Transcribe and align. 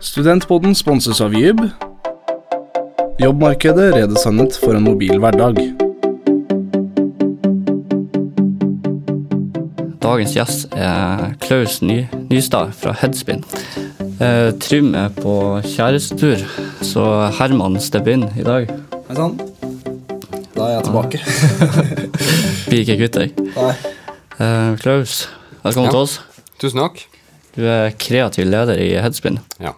Studentpodden 0.00 0.74
sponses 0.74 1.20
av 1.20 1.34
Jyb. 1.34 1.60
Jobbmarkedet 3.20 3.90
redesignet 3.94 4.56
for 4.62 4.76
en 4.78 4.84
mobil 4.86 5.18
hverdag. 5.20 5.58
Dagens 10.00 10.32
gjest 10.34 10.72
er 10.74 11.34
Klaus 11.44 11.80
Ny 11.84 12.00
Nystad 12.30 12.72
fra 12.80 12.94
Headspin. 13.02 13.44
Eh, 14.20 14.50
Trym 14.60 14.94
er 14.98 15.12
på 15.16 15.34
kjærestetur, 15.68 16.42
så 16.84 17.04
Herman 17.38 17.76
stepper 17.80 18.16
inn 18.16 18.26
i 18.40 18.44
dag. 18.46 18.72
Hei 19.10 19.16
sann. 19.18 19.36
Da 20.56 20.66
er 20.66 20.74
jeg 20.78 20.88
tilbake. 20.88 21.20
Blir 22.70 22.82
ikke 22.84 22.98
kvitt 23.04 23.20
deg. 23.20 23.44
Nei. 23.56 23.76
Eh, 24.40 24.72
Klaus, 24.80 25.22
velkommen 25.62 25.88
Ja. 25.90 25.94
til 25.94 26.02
oss. 26.06 26.18
Tusen 26.60 26.80
takk. 26.82 27.04
Du 27.56 27.64
er 27.68 27.92
kreativ 28.00 28.48
leder 28.48 28.80
i 28.80 28.90
Headspin. 29.00 29.40
Ja. 29.60 29.76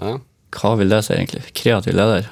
Ja. 0.00 0.16
Hva 0.54 0.74
vil 0.78 0.92
det 0.92 1.02
si, 1.06 1.14
egentlig? 1.16 1.42
Kreativ 1.56 1.96
leder? 1.98 2.28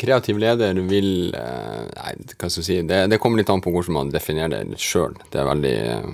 Kreativ 0.00 0.38
leder 0.40 0.78
vil 0.88 1.34
eh, 1.36 1.82
Nei, 1.96 2.12
hva 2.32 2.48
skal 2.48 2.62
jeg 2.62 2.66
si 2.66 2.76
det, 2.88 3.02
det 3.12 3.18
kommer 3.20 3.40
litt 3.40 3.50
an 3.52 3.62
på 3.64 3.72
hvordan 3.72 3.96
man 3.96 4.12
definerer 4.12 4.64
det 4.70 4.80
sjøl. 4.80 5.16
Det 5.32 5.40
er 5.40 5.48
veldig 5.50 5.74
eh, 5.92 6.08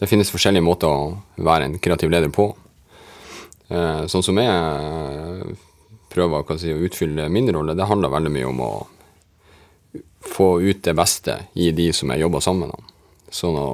Det 0.00 0.08
finnes 0.10 0.32
forskjellige 0.32 0.64
måter 0.64 0.88
å 0.88 1.44
være 1.44 1.68
en 1.68 1.78
kreativ 1.82 2.12
leder 2.12 2.32
på. 2.34 2.48
Eh, 3.68 4.04
Sånn 4.10 4.24
som 4.24 4.40
jeg 4.40 5.56
prøver 6.14 6.44
jeg 6.54 6.62
si, 6.62 6.72
å 6.72 6.84
utfylle 6.88 7.28
min 7.32 7.50
rolle, 7.52 7.76
det 7.76 7.88
handler 7.90 8.12
veldig 8.12 8.32
mye 8.32 8.48
om 8.50 8.64
å 8.64 8.72
få 10.24 10.48
ut 10.62 10.82
det 10.86 10.94
beste 10.96 11.36
i 11.60 11.70
de 11.76 11.90
som 11.92 12.10
jeg 12.12 12.24
jobber 12.24 12.44
sammen 12.44 12.70
med. 12.70 12.92
Sånn 13.34 13.56
å 13.58 13.68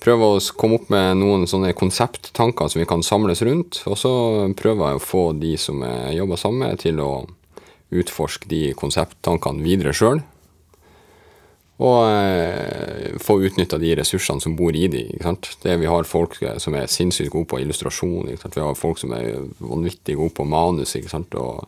prøve 0.00 0.30
å 0.32 0.40
komme 0.56 0.80
opp 0.80 0.88
med 0.92 1.20
noen 1.20 1.46
sånne 1.50 1.74
konsepttanker 1.76 2.70
som 2.72 2.80
vi 2.80 2.88
kan 2.88 3.04
samles 3.04 3.42
rundt, 3.46 3.82
og 3.90 3.98
så 4.00 4.12
prøver 4.56 4.94
jeg 4.94 5.00
å 5.00 5.04
få 5.04 5.24
de 5.36 5.54
som 5.60 5.84
jeg 5.84 6.18
jobber 6.20 6.40
sammen 6.40 6.66
med, 6.66 6.80
til 6.82 7.02
å 7.04 7.12
utforske 7.90 8.48
de 8.50 8.70
konsepttankene 8.78 9.64
videre 9.64 9.94
sjøl. 9.96 10.22
Og 11.80 12.00
eh, 12.12 13.14
få 13.24 13.38
utnytta 13.40 13.78
de 13.80 13.94
ressursene 13.96 14.42
som 14.44 14.56
bor 14.56 14.76
i 14.76 14.84
de. 14.92 15.06
Det 15.62 15.76
Vi 15.80 15.88
har 15.88 16.08
folk 16.08 16.36
eh, 16.42 16.58
som 16.60 16.76
er 16.76 16.90
sinnssykt 16.92 17.32
gode 17.32 17.48
på 17.48 17.60
illustrasjon. 17.62 18.28
Vi 18.28 18.60
har 18.60 18.76
folk 18.76 19.00
som 19.00 19.14
er 19.16 19.46
vanvittig 19.56 20.18
gode 20.20 20.34
på 20.36 20.44
manus. 20.44 20.92
Og 20.92 21.64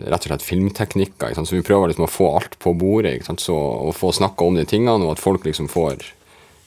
rett 0.00 0.24
og 0.24 0.30
slett 0.30 0.46
filmteknikker. 0.46 1.36
Så 1.36 1.58
vi 1.58 1.66
prøver 1.66 1.92
liksom 1.92 2.08
å 2.08 2.10
få 2.10 2.30
alt 2.38 2.56
på 2.62 2.72
bordet. 2.72 3.20
Så, 3.28 3.52
og 3.56 3.92
få 3.98 4.14
snakka 4.16 4.48
om 4.48 4.56
de 4.56 4.64
tingene, 4.64 5.04
og 5.04 5.18
at 5.18 5.22
folk 5.22 5.44
liksom 5.44 5.68
får 5.68 6.08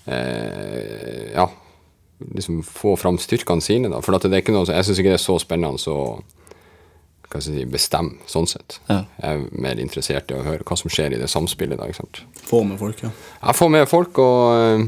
eh, 0.06 1.34
Ja, 1.34 1.50
liksom 2.34 2.62
få 2.64 2.96
fram 3.00 3.18
styrkene 3.20 3.62
sine. 3.62 3.90
Da. 3.92 4.02
For 4.02 4.16
at 4.16 4.26
det 4.28 4.34
er 4.38 4.44
ikke 4.46 4.56
noe, 4.56 4.70
jeg 4.70 4.86
syns 4.88 5.00
ikke 5.02 5.12
det 5.14 5.20
er 5.20 5.26
så 5.26 5.40
spennende 5.42 5.82
så 5.82 5.98
hva 7.34 7.42
skal 7.42 7.56
jeg 7.56 7.64
si, 7.64 7.70
bestemme, 7.74 8.20
sånn 8.30 8.46
sett. 8.46 8.76
Ja. 8.86 9.00
Jeg 9.18 9.40
er 9.40 9.62
mer 9.66 9.80
interessert 9.82 10.30
i 10.30 10.36
å 10.38 10.44
høre 10.46 10.66
hva 10.68 10.76
som 10.78 10.92
skjer 10.94 11.16
i 11.16 11.22
det 11.22 11.30
samspillet. 11.32 11.80
da, 11.80 11.88
ikke 11.90 12.04
sant? 12.04 12.20
Få 12.46 12.60
med 12.68 12.78
folk, 12.78 13.02
ja. 13.02 13.10
Jeg 13.40 13.58
får 13.58 13.72
med 13.74 13.88
folk 13.90 14.20
og 14.22 14.84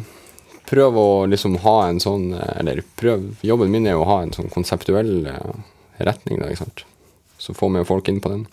prøve 0.69 1.02
å 1.02 1.16
liksom 1.29 1.57
ha 1.66 1.75
en 1.88 2.00
sånn 2.02 2.31
eh, 2.33 2.59
Eller 2.61 2.83
prøv, 2.97 3.27
jobben 3.45 3.69
min 3.73 3.85
er 3.85 3.94
jo 3.97 4.03
å 4.03 4.09
ha 4.09 4.19
en 4.23 4.33
sånn 4.33 4.52
konseptuell 4.53 5.25
eh, 5.31 5.52
retning, 6.05 6.38
da, 6.41 6.52
ikke 6.53 6.63
sant. 6.67 6.85
Så 7.41 7.57
få 7.57 7.69
med 7.73 7.88
folk 7.89 8.07
inn 8.13 8.22
på 8.22 8.29
den. 8.31 8.45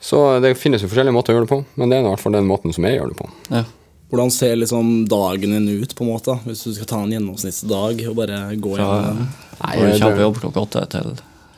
Så 0.00 0.18
det 0.42 0.52
finnes 0.58 0.82
jo 0.82 0.90
forskjellige 0.90 1.14
måter 1.14 1.32
å 1.32 1.38
gjøre 1.38 1.46
det 1.46 1.54
på, 1.54 1.62
men 1.80 1.90
det 1.90 1.96
er 1.98 2.04
i 2.04 2.10
hvert 2.10 2.22
fall 2.22 2.34
den 2.36 2.46
måten 2.50 2.74
som 2.74 2.84
jeg 2.86 2.98
gjør 2.98 3.10
det 3.12 3.18
på. 3.18 3.30
Ja. 3.50 3.62
Hvordan 4.08 4.30
ser 4.32 4.56
liksom 4.56 5.04
dagen 5.10 5.52
din 5.52 5.82
ut, 5.82 5.94
på 5.94 6.04
en 6.04 6.12
måte? 6.14 6.38
Hvis 6.46 6.64
du 6.64 6.72
skal 6.72 6.88
ta 6.88 7.00
en 7.04 7.12
gjennomsnittsdag 7.12 8.04
og 8.08 8.14
bare 8.16 8.42
gå 8.56 8.76
Fra, 8.78 8.84
gjennom 8.84 9.18
den? 9.18 9.32
Nei, 9.58 9.72
jeg 9.82 10.00
kommer 10.00 10.20
på 10.20 10.26
jobb 10.26 10.38
klokka 10.42 10.62
åtte 10.64 10.84
til 10.94 11.10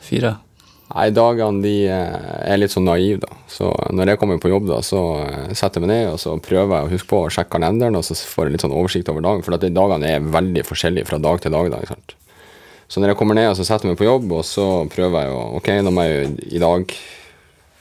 fire? 0.03 0.33
Nei, 0.91 1.05
dagene 1.15 1.63
de 1.63 1.75
eh, 1.87 2.31
er 2.51 2.59
litt 2.59 2.73
sånn 2.73 2.89
naive, 2.89 3.21
da. 3.23 3.37
Så 3.47 3.69
når 3.95 4.11
jeg 4.11 4.19
kommer 4.19 4.41
på 4.43 4.51
jobb, 4.51 4.67
da, 4.67 4.81
så 4.83 5.01
eh, 5.23 5.53
setter 5.55 5.79
jeg 5.79 5.85
meg 5.85 5.93
ned 5.93 6.09
og 6.11 6.19
så 6.19 6.35
prøver 6.43 6.75
jeg 6.75 6.89
å 6.89 6.91
huske 6.91 7.11
på 7.13 7.21
å 7.23 7.29
sjekke 7.31 7.55
kalenderen, 7.55 7.95
og 7.95 8.03
så 8.03 8.17
får 8.17 8.49
jeg 8.49 8.57
litt 8.57 8.65
sånn 8.65 8.75
oversikt 8.75 9.11
over 9.13 9.23
dagen. 9.23 9.45
For 9.47 9.55
at 9.55 9.63
de 9.63 9.71
dagene 9.71 10.11
er 10.17 10.27
veldig 10.33 10.65
forskjellige 10.67 11.07
fra 11.07 11.21
dag 11.23 11.39
til 11.39 11.55
dag. 11.55 11.71
da, 11.71 11.79
ikke 11.79 11.95
sant? 11.95 12.17
Så 12.91 12.99
når 12.99 13.13
jeg 13.13 13.21
kommer 13.21 13.39
ned 13.39 13.47
og 13.53 13.55
så 13.55 13.63
setter 13.63 13.87
jeg 13.87 13.93
meg 13.93 14.01
på 14.01 14.09
jobb, 14.09 14.35
og 14.35 14.43
så 14.43 14.67
prøver 14.91 15.23
jeg 15.23 15.35
å 15.37 15.41
Ok, 15.61 15.71
nå 15.79 15.95
må 15.95 16.03
jeg 16.09 16.33
i 16.51 16.59
dag 16.59 16.91
eh, 16.91 17.20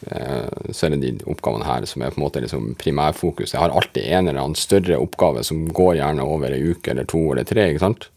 så 0.01 0.87
er 0.87 0.95
det 0.95 1.01
de 1.03 1.11
oppgavene 1.29 1.67
her 1.69 1.85
som 1.85 2.01
er 2.01 2.13
på 2.15 2.17
en 2.21 2.25
måte 2.25 2.41
liksom 2.41 2.71
primærfokus. 2.81 3.53
Jeg 3.53 3.61
har 3.61 3.75
alltid 3.77 4.07
en 4.07 4.31
eller 4.31 4.41
annen 4.41 4.57
større 4.57 4.97
oppgave 4.97 5.43
som 5.45 5.67
går 5.77 5.99
gjerne 5.99 6.25
over 6.25 6.55
ei 6.57 6.73
uke 6.73 6.95
eller 6.95 7.05
to 7.11 7.21
eller 7.35 7.45
tre. 7.45 7.67
ikke 7.69 7.83
sant? 7.85 8.09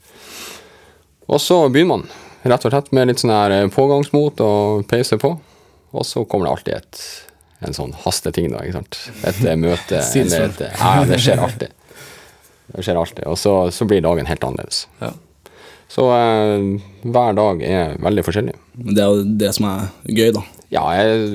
Og 1.28 1.42
så 1.42 1.58
begynner 1.72 1.98
man 1.98 2.08
rett 2.44 2.66
og 2.68 2.74
slett 2.74 2.92
med 2.96 3.10
litt 3.10 3.22
sånn 3.24 3.34
her 3.34 3.56
eh, 3.56 3.68
pågangsmot 3.72 4.42
og 4.44 4.88
peiser 4.90 5.20
på. 5.22 5.36
Og 5.94 6.08
så 6.08 6.26
kommer 6.26 6.48
det 6.48 6.56
alltid 6.56 6.74
et, 6.80 7.04
en 7.68 7.78
sånn 7.78 7.94
hasteting, 8.04 8.52
da. 8.54 8.64
ikke 8.64 8.80
sant? 8.82 9.00
Et 9.30 9.44
eh, 9.46 9.60
møte 9.60 10.02
eller 10.24 10.48
et, 10.50 10.64
Ja, 10.80 10.96
det 11.08 11.20
skjer 11.24 11.44
alltid. 11.44 11.78
Det 12.74 12.86
skjer 12.86 13.00
alltid. 13.00 13.28
Og 13.30 13.38
så, 13.40 13.56
så 13.76 13.88
blir 13.88 14.04
dagen 14.04 14.28
helt 14.30 14.44
annerledes. 14.48 14.86
Ja. 15.04 15.14
Så 15.94 16.08
eh, 16.16 16.68
hver 17.06 17.38
dag 17.38 17.64
er 17.68 17.96
veldig 18.02 18.26
forskjellig. 18.26 18.58
Men 18.80 18.98
det 18.98 19.06
er 19.06 19.14
jo 19.14 19.26
det 19.44 19.54
som 19.56 19.70
er 19.70 19.88
gøy, 20.10 20.32
da. 20.36 20.44
Ja, 20.74 20.84
jeg, 20.98 21.28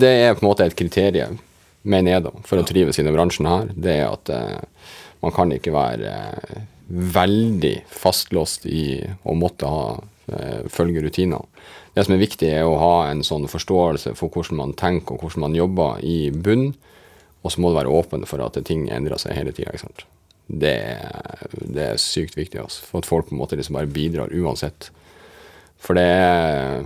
det 0.00 0.08
er 0.08 0.36
på 0.36 0.44
en 0.44 0.48
måte 0.48 0.64
et 0.64 0.76
kriterium, 0.78 1.36
mener 1.82 2.14
jeg, 2.14 2.24
da, 2.24 2.32
for 2.48 2.60
å 2.60 2.66
trives 2.66 2.96
i 2.96 3.02
denne 3.02 3.16
bransjen 3.16 3.48
her. 3.48 3.72
Det 3.74 3.96
er 3.98 4.06
at 4.08 4.30
eh, 4.32 4.92
man 5.24 5.34
kan 5.36 5.52
ikke 5.52 5.74
være 5.74 6.14
eh, 6.30 6.62
veldig 6.88 7.74
fastlåst 7.92 8.64
i 8.70 9.02
å 9.28 9.34
måtte 9.36 9.68
ha, 9.68 9.98
eh, 10.32 10.62
følge 10.72 11.04
rutiner. 11.04 11.44
Det 11.92 12.06
som 12.06 12.16
er 12.16 12.22
viktig, 12.22 12.48
er 12.48 12.64
å 12.64 12.78
ha 12.80 12.94
en 13.10 13.20
sånn 13.26 13.44
forståelse 13.52 14.14
for 14.16 14.32
hvordan 14.32 14.62
man 14.62 14.72
tenker 14.80 15.18
og 15.18 15.26
hvordan 15.26 15.46
man 15.48 15.58
jobber 15.58 16.00
i 16.00 16.32
bunn, 16.32 16.70
og 17.42 17.52
så 17.52 17.60
må 17.60 17.72
du 17.72 17.76
være 17.76 17.92
åpen 17.92 18.24
for 18.30 18.40
at 18.44 18.56
ting 18.64 18.86
endrer 18.94 19.20
seg 19.20 19.36
hele 19.36 19.52
tida. 19.52 19.76
Det, 20.46 20.76
det 21.52 21.84
er 21.90 22.00
sykt 22.00 22.38
viktig, 22.38 22.62
altså, 22.62 22.86
for 22.86 23.02
at 23.02 23.08
folk 23.08 23.28
på 23.28 23.36
en 23.36 23.42
måte 23.42 23.58
liksom 23.58 23.76
bare 23.76 23.90
bidrar 23.92 24.32
uansett. 24.32 24.88
For 25.82 25.98
det 25.98 26.06
er 26.06 26.84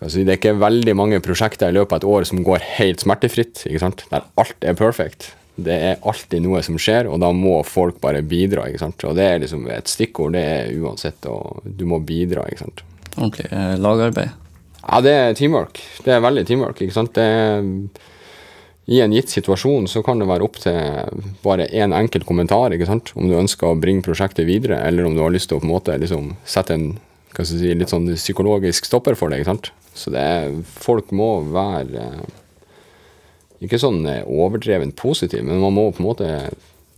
Altså, 0.00 0.22
det 0.24 0.32
er 0.32 0.38
ikke 0.40 0.56
veldig 0.60 0.94
mange 0.96 1.20
prosjekter 1.24 1.68
i 1.68 1.76
løpet 1.76 1.92
av 1.92 2.00
et 2.00 2.08
år 2.08 2.26
som 2.28 2.40
går 2.44 2.64
helt 2.78 3.04
smertefritt, 3.04 3.66
ikke 3.68 3.82
sant? 3.82 4.06
der 4.12 4.24
alt 4.40 4.64
er 4.64 4.78
perfect. 4.78 5.34
Det 5.60 5.74
er 5.76 6.04
alltid 6.08 6.40
noe 6.44 6.62
som 6.64 6.78
skjer, 6.80 7.08
og 7.10 7.20
da 7.20 7.28
må 7.36 7.58
folk 7.68 7.98
bare 8.00 8.22
bidra. 8.24 8.64
ikke 8.68 8.80
sant? 8.80 9.04
Og 9.04 9.16
det 9.18 9.26
er 9.26 9.42
liksom 9.42 9.66
et 9.68 9.90
stikkord, 9.92 10.32
det 10.36 10.44
er 10.44 10.70
uansett, 10.80 11.26
og 11.28 11.60
du 11.64 11.84
må 11.88 12.00
bidra. 12.00 12.46
ikke 12.48 12.64
sant? 12.64 12.84
Ordentlig 13.18 13.50
eh, 13.50 13.74
lagarbeid. 13.80 14.38
Ja, 14.80 15.02
det 15.04 15.12
er 15.12 15.36
teamwork. 15.36 15.82
Det 16.06 16.14
er 16.14 16.24
veldig 16.24 16.46
teamwork. 16.48 16.80
ikke 16.80 16.96
sant? 16.96 17.18
Det 17.18 17.28
I 18.90 19.02
en 19.04 19.12
gitt 19.12 19.30
situasjon 19.30 19.84
så 19.90 20.00
kan 20.02 20.18
det 20.18 20.30
være 20.30 20.46
opp 20.48 20.56
til 20.62 20.80
bare 21.44 21.68
én 21.68 21.90
en 21.90 21.98
enkelt 22.00 22.24
kommentar, 22.26 22.72
ikke 22.72 22.88
sant? 22.88 23.12
om 23.14 23.28
du 23.28 23.36
ønsker 23.36 23.68
å 23.68 23.78
bringe 23.78 24.06
prosjektet 24.06 24.48
videre, 24.48 24.80
eller 24.88 25.04
om 25.04 25.14
du 25.14 25.20
har 25.22 25.34
lyst 25.34 25.52
til 25.52 25.60
å 25.60 25.62
på 25.62 25.68
en 25.68 25.74
måte 25.76 25.98
liksom 26.00 26.32
sette 26.48 26.74
en 26.74 26.88
si, 27.46 27.74
litt 27.74 27.92
sånn 27.92 28.08
psykologisk 28.14 28.88
stopper 28.88 29.18
for 29.18 29.30
det. 29.30 29.40
ikke 29.40 29.52
sant? 29.52 29.70
Så 29.94 30.12
det 30.14 30.22
er, 30.22 30.56
folk 30.80 31.10
må 31.16 31.32
være 31.50 32.06
eh, 32.06 32.40
ikke 33.66 33.80
sånn 33.80 34.02
eh, 34.08 34.24
overdrevent 34.24 34.96
positiv, 34.98 35.44
men 35.46 35.62
man 35.62 35.76
må 35.76 35.90
på 35.92 36.02
en 36.02 36.08
måte 36.10 36.30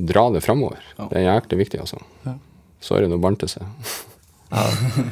dra 0.03 0.29
det 0.35 0.43
framover. 0.45 0.83
Ja. 0.97 1.09
Det 1.11 1.21
er 1.21 1.29
jæklig 1.29 1.65
viktig, 1.65 1.83
altså. 1.85 2.01
Ja. 2.27 2.37
Sorry, 2.83 3.07
nå 3.11 3.21
bandt 3.23 3.45
det 3.45 3.53
seg. 3.55 3.69
Ja, 4.53 4.67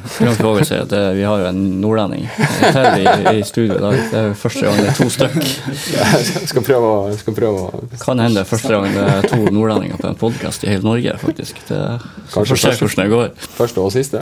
Frank 0.05 0.41
Våger 0.45 0.67
sier 0.69 0.83
at 0.85 0.91
det, 0.93 0.99
vi 1.17 1.23
har 1.25 1.41
jo 1.41 1.47
en 1.49 1.61
nordlending 1.81 2.27
til 2.29 2.89
i, 3.01 3.39
i 3.39 3.45
studio 3.49 3.79
i 3.79 3.81
dag. 3.81 3.95
Det 4.11 4.19
er 4.19 4.27
jo 4.27 4.35
første 4.37 4.67
gang 4.67 4.77
det 4.77 4.91
er 4.91 4.99
to 4.99 5.07
stykk. 5.15 5.39
Jeg 5.95 6.51
skal 6.51 6.67
prøve 6.67 6.91
å, 6.91 6.99
skal 7.17 7.37
prøve 7.39 7.63
å 7.65 7.81
Kan 8.03 8.21
hende 8.21 8.45
første 8.45 8.75
gang 8.75 8.93
det 8.93 9.07
er 9.15 9.25
to 9.31 9.39
nordlendinger 9.49 9.97
på 9.97 10.11
en 10.11 10.21
podkast 10.21 10.67
i 10.67 10.75
hele 10.75 10.85
Norge, 10.85 11.17
faktisk. 11.25 11.63
Det 11.71 11.81
Kanskje 12.35 12.53
Får 12.53 12.61
se 12.67 12.75
hvordan 12.85 13.01
det 13.01 13.13
går. 13.17 13.33
Første 13.57 13.81
og 13.81 13.97
siste. 13.97 14.21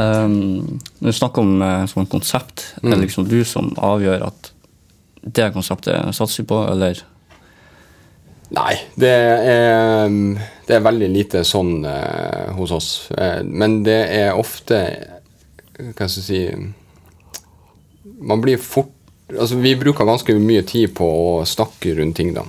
Um, 0.00 0.80
når 1.04 1.12
du 1.12 1.16
snakker 1.18 1.44
om 1.44 1.60
sånn 1.90 2.08
konsept, 2.08 2.70
er 2.80 2.94
det 2.94 3.02
liksom 3.02 3.26
du 3.28 3.42
som 3.44 3.74
avgjør 3.76 4.24
at 4.30 4.54
det 5.24 5.50
konseptet 5.52 6.16
satser 6.16 6.42
vi 6.42 6.48
på, 6.48 6.62
eller 6.72 7.04
Nei, 8.54 8.74
det 9.00 9.10
er, 9.10 10.10
det 10.68 10.76
er 10.76 10.84
veldig 10.84 11.08
lite 11.10 11.42
sånn 11.48 11.78
eh, 11.88 12.50
hos 12.54 12.74
oss. 12.76 12.88
Eh, 13.16 13.40
men 13.42 13.80
det 13.86 14.00
er 14.14 14.38
ofte 14.38 14.80
Hva 15.74 16.06
skal 16.06 16.20
jeg 16.20 16.26
si 16.28 16.42
Man 18.20 18.44
blir 18.44 18.60
fort 18.60 18.92
Altså, 19.32 19.56
vi 19.58 19.72
bruker 19.80 20.06
ganske 20.06 20.36
mye 20.36 20.62
tid 20.68 20.92
på 20.94 21.06
å 21.08 21.44
snakke 21.48 21.94
rundt 21.96 22.18
ting, 22.18 22.34
da. 22.36 22.42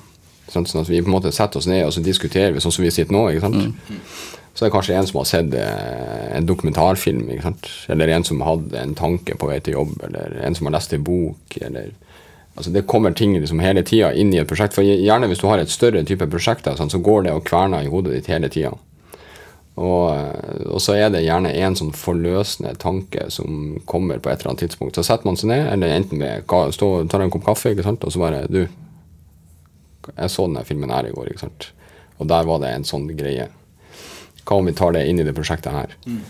Sånn, 0.51 0.67
sånn 0.67 0.81
at 0.83 0.89
vi 0.91 0.99
på 0.99 1.07
en 1.07 1.13
måte 1.15 1.31
setter 1.33 1.61
oss 1.61 1.69
ned 1.71 1.85
og 1.87 1.93
så 1.95 2.03
diskuterer 2.03 2.51
vi 2.53 2.61
sånn 2.61 2.73
som 2.75 2.83
vi 2.83 2.91
sitter 2.93 3.15
nå. 3.15 3.21
ikke 3.31 3.45
sant? 3.47 3.95
Så 4.55 4.63
er 4.63 4.69
det 4.69 4.73
kanskje 4.77 4.95
en 4.95 5.07
som 5.07 5.17
har 5.19 5.27
sett 5.27 5.53
eh, 5.59 6.37
en 6.37 6.45
dokumentarfilm, 6.47 7.27
eller 7.91 8.07
en 8.07 8.23
som 8.23 8.41
hadde 8.41 8.79
en 8.79 8.95
tanke 8.95 9.35
på 9.35 9.49
vei 9.49 9.59
til 9.59 9.75
jobb, 9.75 9.97
eller 10.07 10.37
en 10.47 10.55
som 10.55 10.69
har 10.69 10.77
lest 10.77 10.95
en 10.95 11.03
bok. 11.03 11.57
eller... 11.61 11.91
Altså 12.55 12.71
Det 12.71 12.85
kommer 12.87 13.11
ting 13.11 13.33
liksom 13.35 13.59
hele 13.59 13.83
tida 13.83 14.13
inn 14.15 14.31
i 14.33 14.39
et 14.39 14.47
prosjekt. 14.47 14.77
For 14.77 14.87
gjerne 14.87 15.27
hvis 15.27 15.41
du 15.41 15.49
har 15.49 15.59
et 15.59 15.71
større 15.71 16.05
type 16.07 16.27
prosjekt, 16.31 16.69
sånn, 16.79 16.91
så 16.91 17.01
går 17.03 17.25
det 17.25 17.33
og 17.35 17.43
kverner 17.49 17.83
i 17.83 17.91
hodet 17.91 18.15
ditt 18.15 18.31
hele 18.31 18.47
tida. 18.47 18.71
Og, 19.75 20.15
eh, 20.15 20.61
og, 20.69 20.79
så 20.79 20.95
er 20.95 21.11
det 21.11 21.25
gjerne 21.25 21.51
en 21.51 21.75
sånn 21.75 21.91
forløsende 21.91 22.77
tanke 22.79 23.27
som 23.35 23.75
kommer 23.91 24.23
på 24.23 24.31
et 24.31 24.39
eller 24.39 24.53
annet 24.53 24.69
tidspunkt. 24.69 24.95
Så 24.95 25.03
setter 25.03 25.27
man 25.27 25.35
seg 25.39 25.51
ned, 25.51 25.67
eller 25.73 25.97
enten 25.97 26.23
ved, 26.23 26.47
stå, 26.77 26.93
tar 27.11 27.25
en 27.25 27.33
kopp 27.33 27.43
kaffe, 27.49 27.75
ikke 27.75 27.83
sant? 27.83 28.07
og 28.07 28.15
så 28.15 28.23
bare 28.23 28.45
Du, 28.47 28.63
jeg 30.13 30.31
så 30.31 30.47
denne 30.47 30.63
filmen 30.63 30.95
her 30.95 31.09
i 31.09 31.11
går, 31.11 31.33
ikke 31.33 31.47
sant? 31.49 31.73
og 32.15 32.29
der 32.31 32.47
var 32.47 32.61
det 32.63 32.71
en 32.71 32.87
sånn 32.87 33.09
greie. 33.17 33.49
Hva 34.45 34.59
om 34.59 34.67
vi 34.69 34.75
tar 34.77 34.95
det 34.95 35.05
inn 35.09 35.19
i 35.21 35.25
det 35.25 35.35
prosjektet 35.37 35.73
her? 35.73 35.93
Mm. 36.05 36.23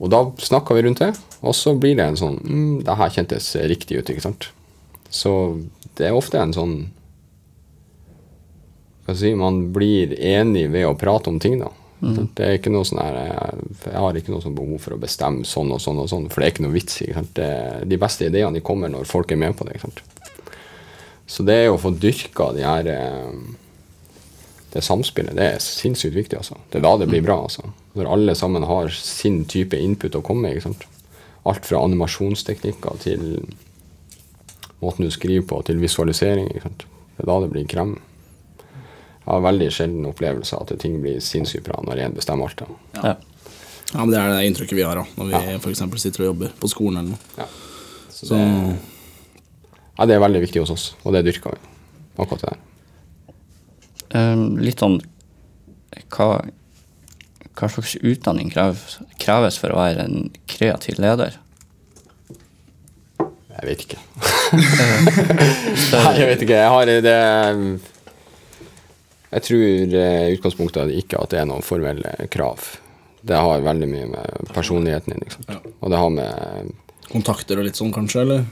Og 0.00 0.12
da 0.12 0.22
snakker 0.40 0.76
vi 0.76 0.86
rundt 0.86 1.02
det, 1.02 1.12
og 1.44 1.54
så 1.56 1.74
blir 1.78 1.98
det 1.98 2.06
en 2.06 2.16
sånn 2.18 2.38
mm, 2.40 2.72
Det 2.86 2.96
her 2.96 3.12
kjentes 3.14 3.50
riktig 3.68 4.00
ut, 4.00 4.10
ikke 4.12 4.24
sant? 4.24 4.48
Så 5.12 5.32
det 5.98 6.08
er 6.08 6.16
ofte 6.16 6.40
en 6.40 6.54
sånn 6.56 6.74
Hva 9.04 9.12
skal 9.12 9.18
jeg 9.18 9.34
si 9.34 9.38
Man 9.38 9.66
blir 9.74 10.14
enig 10.16 10.68
ved 10.72 10.88
å 10.88 10.96
prate 10.98 11.32
om 11.32 11.40
ting, 11.42 11.58
da. 11.60 11.70
Mm. 12.00 12.30
Det 12.32 12.46
er 12.46 12.56
ikke 12.56 12.72
noe 12.72 12.86
sånn 12.88 13.02
her, 13.02 13.18
Jeg 13.84 13.96
har 14.00 14.16
ikke 14.16 14.32
noe 14.32 14.44
sånn 14.44 14.56
behov 14.56 14.80
for 14.80 14.96
å 14.96 15.00
bestemme 15.00 15.44
sånn 15.44 15.72
og 15.74 15.82
sånn, 15.84 16.00
og 16.00 16.08
sånn, 16.08 16.30
for 16.32 16.40
det 16.40 16.48
er 16.48 16.54
ikke 16.54 16.64
noe 16.64 16.76
vits. 16.76 17.02
Ikke 17.04 17.18
sant? 17.18 17.34
Det, 17.36 17.50
de 17.90 18.00
beste 18.00 18.30
ideene 18.30 18.56
de 18.56 18.64
kommer 18.64 18.92
når 18.92 19.08
folk 19.10 19.32
er 19.34 19.42
med 19.42 19.56
på 19.58 19.68
det. 19.68 19.76
Ikke 19.76 19.90
sant? 19.90 20.00
Så 21.30 21.44
det 21.46 21.58
er 21.60 21.68
å 21.70 21.78
få 21.78 21.92
dyrka 21.92 22.50
de 22.56 22.64
her 22.64 22.88
eh, 22.90 23.34
det 24.72 24.82
samspillet 24.86 25.34
det 25.34 25.46
er 25.54 25.62
sinnssykt 25.62 26.14
viktig. 26.14 26.38
altså. 26.38 26.58
Det 26.70 26.78
er 26.78 26.84
da 26.86 26.96
det 27.00 27.08
blir 27.10 27.24
bra. 27.26 27.40
altså. 27.42 27.72
Når 27.98 28.12
alle 28.12 28.34
sammen 28.38 28.66
har 28.68 28.92
sin 28.94 29.44
type 29.44 29.76
input 29.76 30.14
å 30.14 30.22
komme 30.22 30.46
med. 30.48 30.56
ikke 30.56 30.68
sant? 30.68 30.86
Alt 31.48 31.66
fra 31.66 31.82
animasjonsteknikker 31.82 33.00
til 33.02 33.24
måten 34.80 35.04
du 35.04 35.10
skriver 35.10 35.46
på, 35.46 35.62
til 35.66 35.82
visualisering. 35.82 36.48
ikke 36.52 36.68
sant? 36.68 36.86
Det 37.16 37.26
er 37.26 37.32
da 37.32 37.40
det 37.42 37.50
blir 37.52 37.66
krem. 37.68 37.96
Jeg 39.20 39.34
har 39.34 39.42
veldig 39.44 39.68
sjelden 39.74 40.06
opplevelse 40.08 40.56
av 40.56 40.64
at 40.64 40.80
ting 40.82 41.00
blir 41.02 41.18
sinnssykt 41.22 41.66
bra 41.66 41.82
når 41.86 42.06
én 42.06 42.16
bestemmer 42.16 42.48
alt. 42.48 42.62
Ja. 42.94 43.02
Ja. 43.02 43.12
ja. 43.92 43.98
men 43.98 44.14
Det 44.14 44.22
er 44.22 44.32
det 44.32 44.46
inntrykket 44.48 44.78
vi 44.78 44.86
har 44.86 45.02
da, 45.02 45.04
når 45.18 45.28
vi 45.28 45.36
ja. 45.36 45.58
f.eks. 45.58 45.84
sitter 46.02 46.24
og 46.24 46.32
jobber 46.32 46.56
på 46.62 46.70
skolen 46.72 47.02
eller 47.02 47.18
noe. 47.18 47.36
Ja. 47.36 47.50
Så, 48.10 48.26
Så 48.26 48.38
det, 48.38 48.48
ja, 49.98 50.06
det 50.08 50.16
er 50.16 50.24
veldig 50.24 50.40
viktig 50.46 50.64
hos 50.64 50.72
oss, 50.72 50.90
og 51.04 51.14
det 51.16 51.26
dyrker 51.26 51.54
vi. 51.56 51.70
akkurat 52.16 52.42
det 52.42 52.52
der. 52.54 52.66
Um, 54.10 54.58
litt 54.58 54.82
sånn 54.82 54.98
hva, 56.10 56.40
hva 57.58 57.68
slags 57.70 57.96
utdanning 58.02 58.50
kreves, 58.50 58.98
kreves 59.22 59.58
for 59.60 59.74
å 59.74 59.78
være 59.78 60.06
en 60.06 60.28
kreativ 60.50 60.98
leder? 61.02 61.38
Jeg 63.60 63.66
vet 63.68 63.82
ikke. 63.84 63.98
Nei, 65.94 66.12
jeg 66.16 66.28
vet 66.30 66.44
ikke. 66.46 66.60
Jeg 66.62 66.70
har 66.72 66.92
det 67.04 67.16
Jeg 69.30 69.42
tror 69.46 69.64
i 69.66 70.36
utgangspunktet 70.36 70.94
ikke 70.96 71.20
at 71.20 71.34
det 71.34 71.42
er 71.42 71.50
noen 71.50 71.66
formelle 71.66 72.14
krav. 72.32 72.70
Det 73.20 73.36
har 73.36 73.66
veldig 73.66 73.88
mye 73.90 74.06
med 74.14 74.54
personligheten 74.54 75.12
din, 75.12 75.26
liksom. 75.26 75.44
Ja. 75.50 75.58
Og 75.60 75.92
det 75.92 76.00
har 76.00 76.14
med 76.14 76.72
Kontakter 77.10 77.58
og 77.58 77.66
litt 77.66 77.76
sånn, 77.76 77.90
kanskje? 77.92 78.22
Eller? 78.22 78.44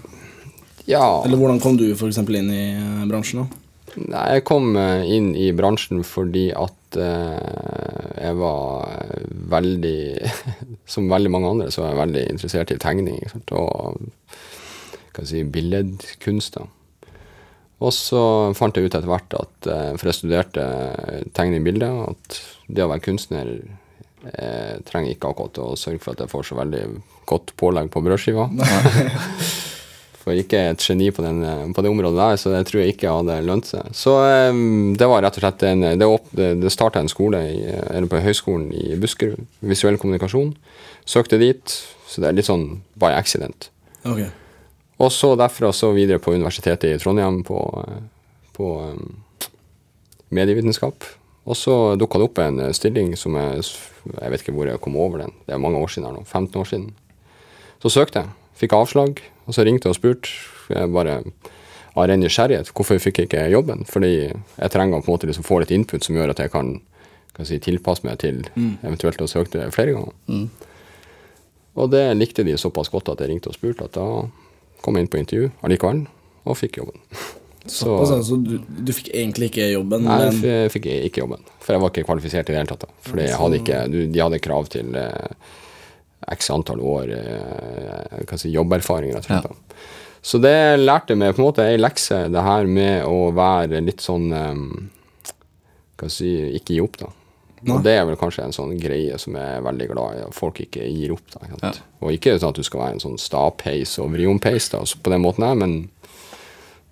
Ja. 0.91 1.23
Eller 1.25 1.39
hvordan 1.39 1.61
kom 1.63 1.79
du 1.79 1.87
f.eks. 1.95 2.19
inn 2.19 2.53
i 2.53 2.65
bransjen? 3.09 3.47
da? 3.47 3.68
Nei, 3.97 4.25
jeg 4.37 4.45
kom 4.49 4.77
eh, 4.79 5.05
inn 5.17 5.33
i 5.39 5.49
bransjen 5.57 6.03
fordi 6.07 6.49
at 6.57 6.99
uh, 7.01 8.15
jeg 8.19 8.37
var 8.39 9.03
veldig 9.53 10.01
Som 10.93 11.11
veldig 11.11 11.33
mange 11.33 11.53
andre 11.53 11.71
så 11.73 11.85
var 11.85 11.93
jeg 11.93 12.03
veldig 12.03 12.25
interessert 12.35 12.73
i 12.73 12.81
tegning 12.81 13.21
og 13.53 13.99
hva 15.19 15.25
si, 15.27 15.43
billedkunst. 15.43 16.61
Og 17.83 17.93
så 17.95 18.23
fant 18.55 18.77
jeg 18.77 18.87
ut 18.87 18.95
etter 18.95 19.11
hvert 19.11 19.35
at 19.35 19.69
uh, 19.69 19.93
For 19.99 20.11
jeg 20.11 20.21
studerte 20.21 20.67
tegning 21.35 21.61
i 21.61 21.67
bilde, 21.67 21.91
at 22.13 22.41
det 22.69 22.85
å 22.85 22.91
være 22.93 23.07
kunstner 23.09 23.53
jeg 24.29 24.83
trenger 24.83 25.15
ikke 25.15 25.29
akkurat 25.31 25.61
å 25.63 25.67
sørge 25.79 26.03
for 26.03 26.13
at 26.13 26.25
jeg 26.25 26.31
får 26.33 26.49
så 26.49 26.57
veldig 26.59 26.81
godt 27.31 27.53
pålegg 27.61 27.87
på 27.95 28.03
brødskiva. 28.03 28.49
for 30.29 30.41
ikke 30.43 30.61
et 30.73 30.85
geni 30.85 31.09
på, 31.15 31.23
den, 31.25 31.41
på, 31.73 31.83
det 31.85 31.91
området 31.91 32.19
der, 32.19 32.41
så 32.41 32.53
det 32.53 32.67
tror 32.69 32.83
jeg 32.83 32.95
ikke 32.95 33.13
hadde 33.13 33.39
lønt 33.47 33.69
seg. 33.71 33.87
Så 33.97 34.13
um, 34.53 34.93
det 34.99 35.09
var 35.09 35.25
rett 35.25 35.39
og 35.39 35.45
slett 35.45 35.65
en 35.69 35.87
Det, 35.89 36.09
opp, 36.09 36.27
det, 36.37 36.51
det 36.63 36.73
starta 36.75 37.01
en 37.01 37.09
skole 37.09 37.41
i, 37.49 37.63
eller 37.89 38.11
på 38.11 38.21
høyskolen 38.25 38.69
i 38.77 38.99
Buskerud, 39.01 39.41
visuell 39.61 39.97
kommunikasjon. 40.01 40.53
Søkte 41.09 41.41
dit, 41.41 41.79
så 42.09 42.21
det 42.21 42.29
er 42.29 42.37
litt 42.37 42.49
sånn 42.49 42.83
by 43.01 43.15
accident. 43.17 43.71
Okay. 44.05 44.29
Og 45.01 45.13
så 45.15 45.33
derfra 45.39 45.73
så 45.73 45.93
videre 45.97 46.21
på 46.21 46.35
Universitetet 46.35 46.91
i 46.91 47.01
Trondheim 47.01 47.41
på, 47.47 47.63
på 48.59 48.75
um, 48.85 49.23
medievitenskap. 50.35 51.07
Og 51.49 51.57
så 51.57 51.75
dukka 51.97 52.21
det 52.21 52.29
opp 52.29 52.43
en 52.45 52.61
stilling 52.77 53.15
som 53.17 53.37
jeg 53.39 53.65
Jeg 54.09 54.31
vet 54.33 54.43
ikke 54.43 54.53
hvor 54.57 54.69
jeg 54.69 54.81
kom 54.81 54.97
over 54.97 55.25
den. 55.25 55.33
Det 55.47 55.55
er 55.55 55.61
mange 55.61 55.79
år 55.79 55.89
siden 55.93 56.09
her 56.09 56.15
nå. 56.17 56.25
15 56.25 56.61
år 56.61 56.65
siden. 56.65 56.93
Så 57.83 57.91
søkte 57.93 58.23
jeg. 58.23 58.31
Fikk 58.57 58.73
avslag. 58.73 59.21
Og 59.49 59.57
så 59.57 59.65
ringte 59.65 59.89
jeg 59.89 59.97
og 59.97 59.99
spurte. 59.99 60.35
Jeg 60.69 60.93
bare 60.93 61.23
av 61.99 62.07
ren 62.07 62.21
nysgjerrighet. 62.23 62.71
Hvorfor 62.77 63.01
fikk 63.03 63.23
jeg 63.23 63.31
ikke 63.31 63.47
jobben? 63.53 63.85
Fordi 63.89 64.13
jeg 64.29 64.73
trenger 64.75 65.03
på 65.03 65.11
en 65.11 65.17
måte 65.17 65.31
liksom 65.31 65.47
få 65.47 65.63
litt 65.63 65.73
input 65.75 66.05
som 66.05 66.19
gjør 66.19 66.35
at 66.35 66.43
jeg 66.45 66.53
kan, 66.53 66.77
kan 67.37 67.49
si, 67.49 67.59
tilpasse 67.63 68.07
meg 68.07 68.21
til 68.23 68.45
mm. 68.55 68.85
eventuelt 68.85 69.25
å 69.25 69.31
søke 69.31 69.57
det 69.57 69.71
flere 69.75 69.97
ganger. 69.97 70.15
Mm. 70.29 70.47
Og 71.79 71.91
det 71.95 72.05
likte 72.19 72.45
de 72.47 72.57
såpass 72.59 72.91
godt 72.93 73.11
at 73.13 73.23
jeg 73.23 73.33
ringte 73.33 73.51
og 73.51 73.59
spurte 73.59 73.89
at 73.89 73.97
da 73.97 74.07
kom 74.85 74.97
jeg 74.97 75.07
inn 75.07 75.13
på 75.13 75.21
intervju 75.21 75.51
allikevel, 75.67 76.05
og 76.49 76.59
fikk 76.59 76.81
jobben. 76.81 77.03
Så, 77.69 77.93
så 78.25 78.37
du, 78.41 78.57
du, 78.65 78.93
fikk 78.97 79.11
egentlig 79.13 79.51
ikke 79.51 79.67
jobben? 79.75 80.07
Nei, 80.07 80.19
men... 80.31 80.39
jeg 80.41 80.73
fikk 80.73 80.87
ikke 80.89 81.25
jobben. 81.25 81.43
For 81.61 81.75
jeg 81.75 81.83
var 81.83 81.93
ikke 81.93 82.07
kvalifisert 82.09 82.49
i 82.49 82.55
det 82.55 82.61
hele 82.63 82.71
tatt. 82.71 82.87
Fordi 83.05 83.27
For 83.35 83.57
ikke, 83.59 83.81
de 83.93 84.23
hadde 84.23 84.41
krav 84.41 84.71
til 84.73 84.97
eh, 84.97 85.51
x 86.35 86.51
antall 86.55 86.81
år 86.81 87.13
eh, 87.15 88.37
si, 88.37 88.53
jobberfaring. 88.55 89.15
rett 89.15 89.27
og 89.27 89.31
slett. 89.31 89.49
Ja. 89.49 89.79
Så 90.29 90.41
det 90.43 90.81
lærte 90.81 91.15
meg 91.17 91.37
på 91.37 91.43
en 91.43 91.49
måte 91.49 91.65
ei 91.65 91.79
lekse, 91.79 92.27
det 92.33 92.43
her 92.43 92.67
med 92.69 93.07
å 93.07 93.31
være 93.37 93.81
litt 93.85 94.03
sånn 94.03 94.33
um, 94.35 94.65
Hva 95.99 96.11
si 96.11 96.33
Ikke 96.59 96.75
gi 96.75 96.83
opp, 96.83 96.99
da. 97.01 97.13
Og 97.67 97.81
det 97.83 97.95
er 97.99 98.05
vel 98.07 98.19
kanskje 98.19 98.45
en 98.47 98.55
sånn 98.55 98.77
greie 98.79 99.17
som 99.19 99.35
jeg 99.35 99.57
er 99.57 99.65
veldig 99.67 99.87
glad 99.91 100.19
i, 100.19 100.25
at 100.29 100.37
folk 100.37 100.61
ikke 100.63 100.85
gir 100.87 101.15
opp. 101.17 101.25
da, 101.35 101.49
ja. 101.51 101.73
Og 102.05 102.15
ikke 102.15 102.37
sånn 102.39 102.53
at 102.53 102.61
du 102.61 102.67
skal 102.67 102.85
være 102.85 102.97
en 102.97 103.03
sånn 103.03 103.19
stapeis 103.19 103.97
og 104.03 104.13
vrionpeis 104.15 104.69
da, 104.75 104.85
på 104.85 105.15
den 105.15 105.25
måten 105.25 105.47
her, 105.47 105.59
men 105.59 105.79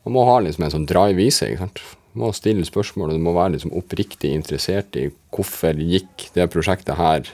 man 0.06 0.16
må 0.16 0.24
ha 0.26 0.40
liksom 0.42 0.66
en 0.66 0.74
sånn 0.74 0.88
drive 0.90 1.22
i 1.22 1.30
seg. 1.34 1.54
ikke 1.54 1.66
sant? 1.68 1.82
Du 2.12 2.22
må 2.22 2.32
stille 2.34 2.66
spørsmål, 2.66 3.12
og 3.12 3.18
du 3.18 3.26
må 3.26 3.34
være 3.36 3.56
liksom 3.56 3.74
oppriktig 3.78 4.32
interessert 4.34 4.98
i 4.98 5.08
hvorfor 5.34 5.78
gikk 5.82 6.28
det 6.34 6.48
prosjektet 6.50 6.98
her 6.98 7.30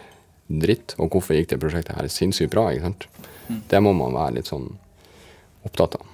dritt, 0.62 0.96
og 0.98 1.14
hvorfor 1.14 1.38
gikk 1.38 1.52
det 1.52 1.60
prosjektet 1.62 1.96
her 1.96 2.08
sinnssykt 2.12 2.52
bra? 2.52 2.68
ikke 2.72 2.90
sant? 2.90 3.06
Mm. 3.48 3.60
Det 3.70 3.80
må 3.84 3.92
man 3.96 4.16
være 4.16 4.38
litt 4.38 4.50
sånn 4.50 4.68
opptatt 5.66 5.96
av 5.98 6.08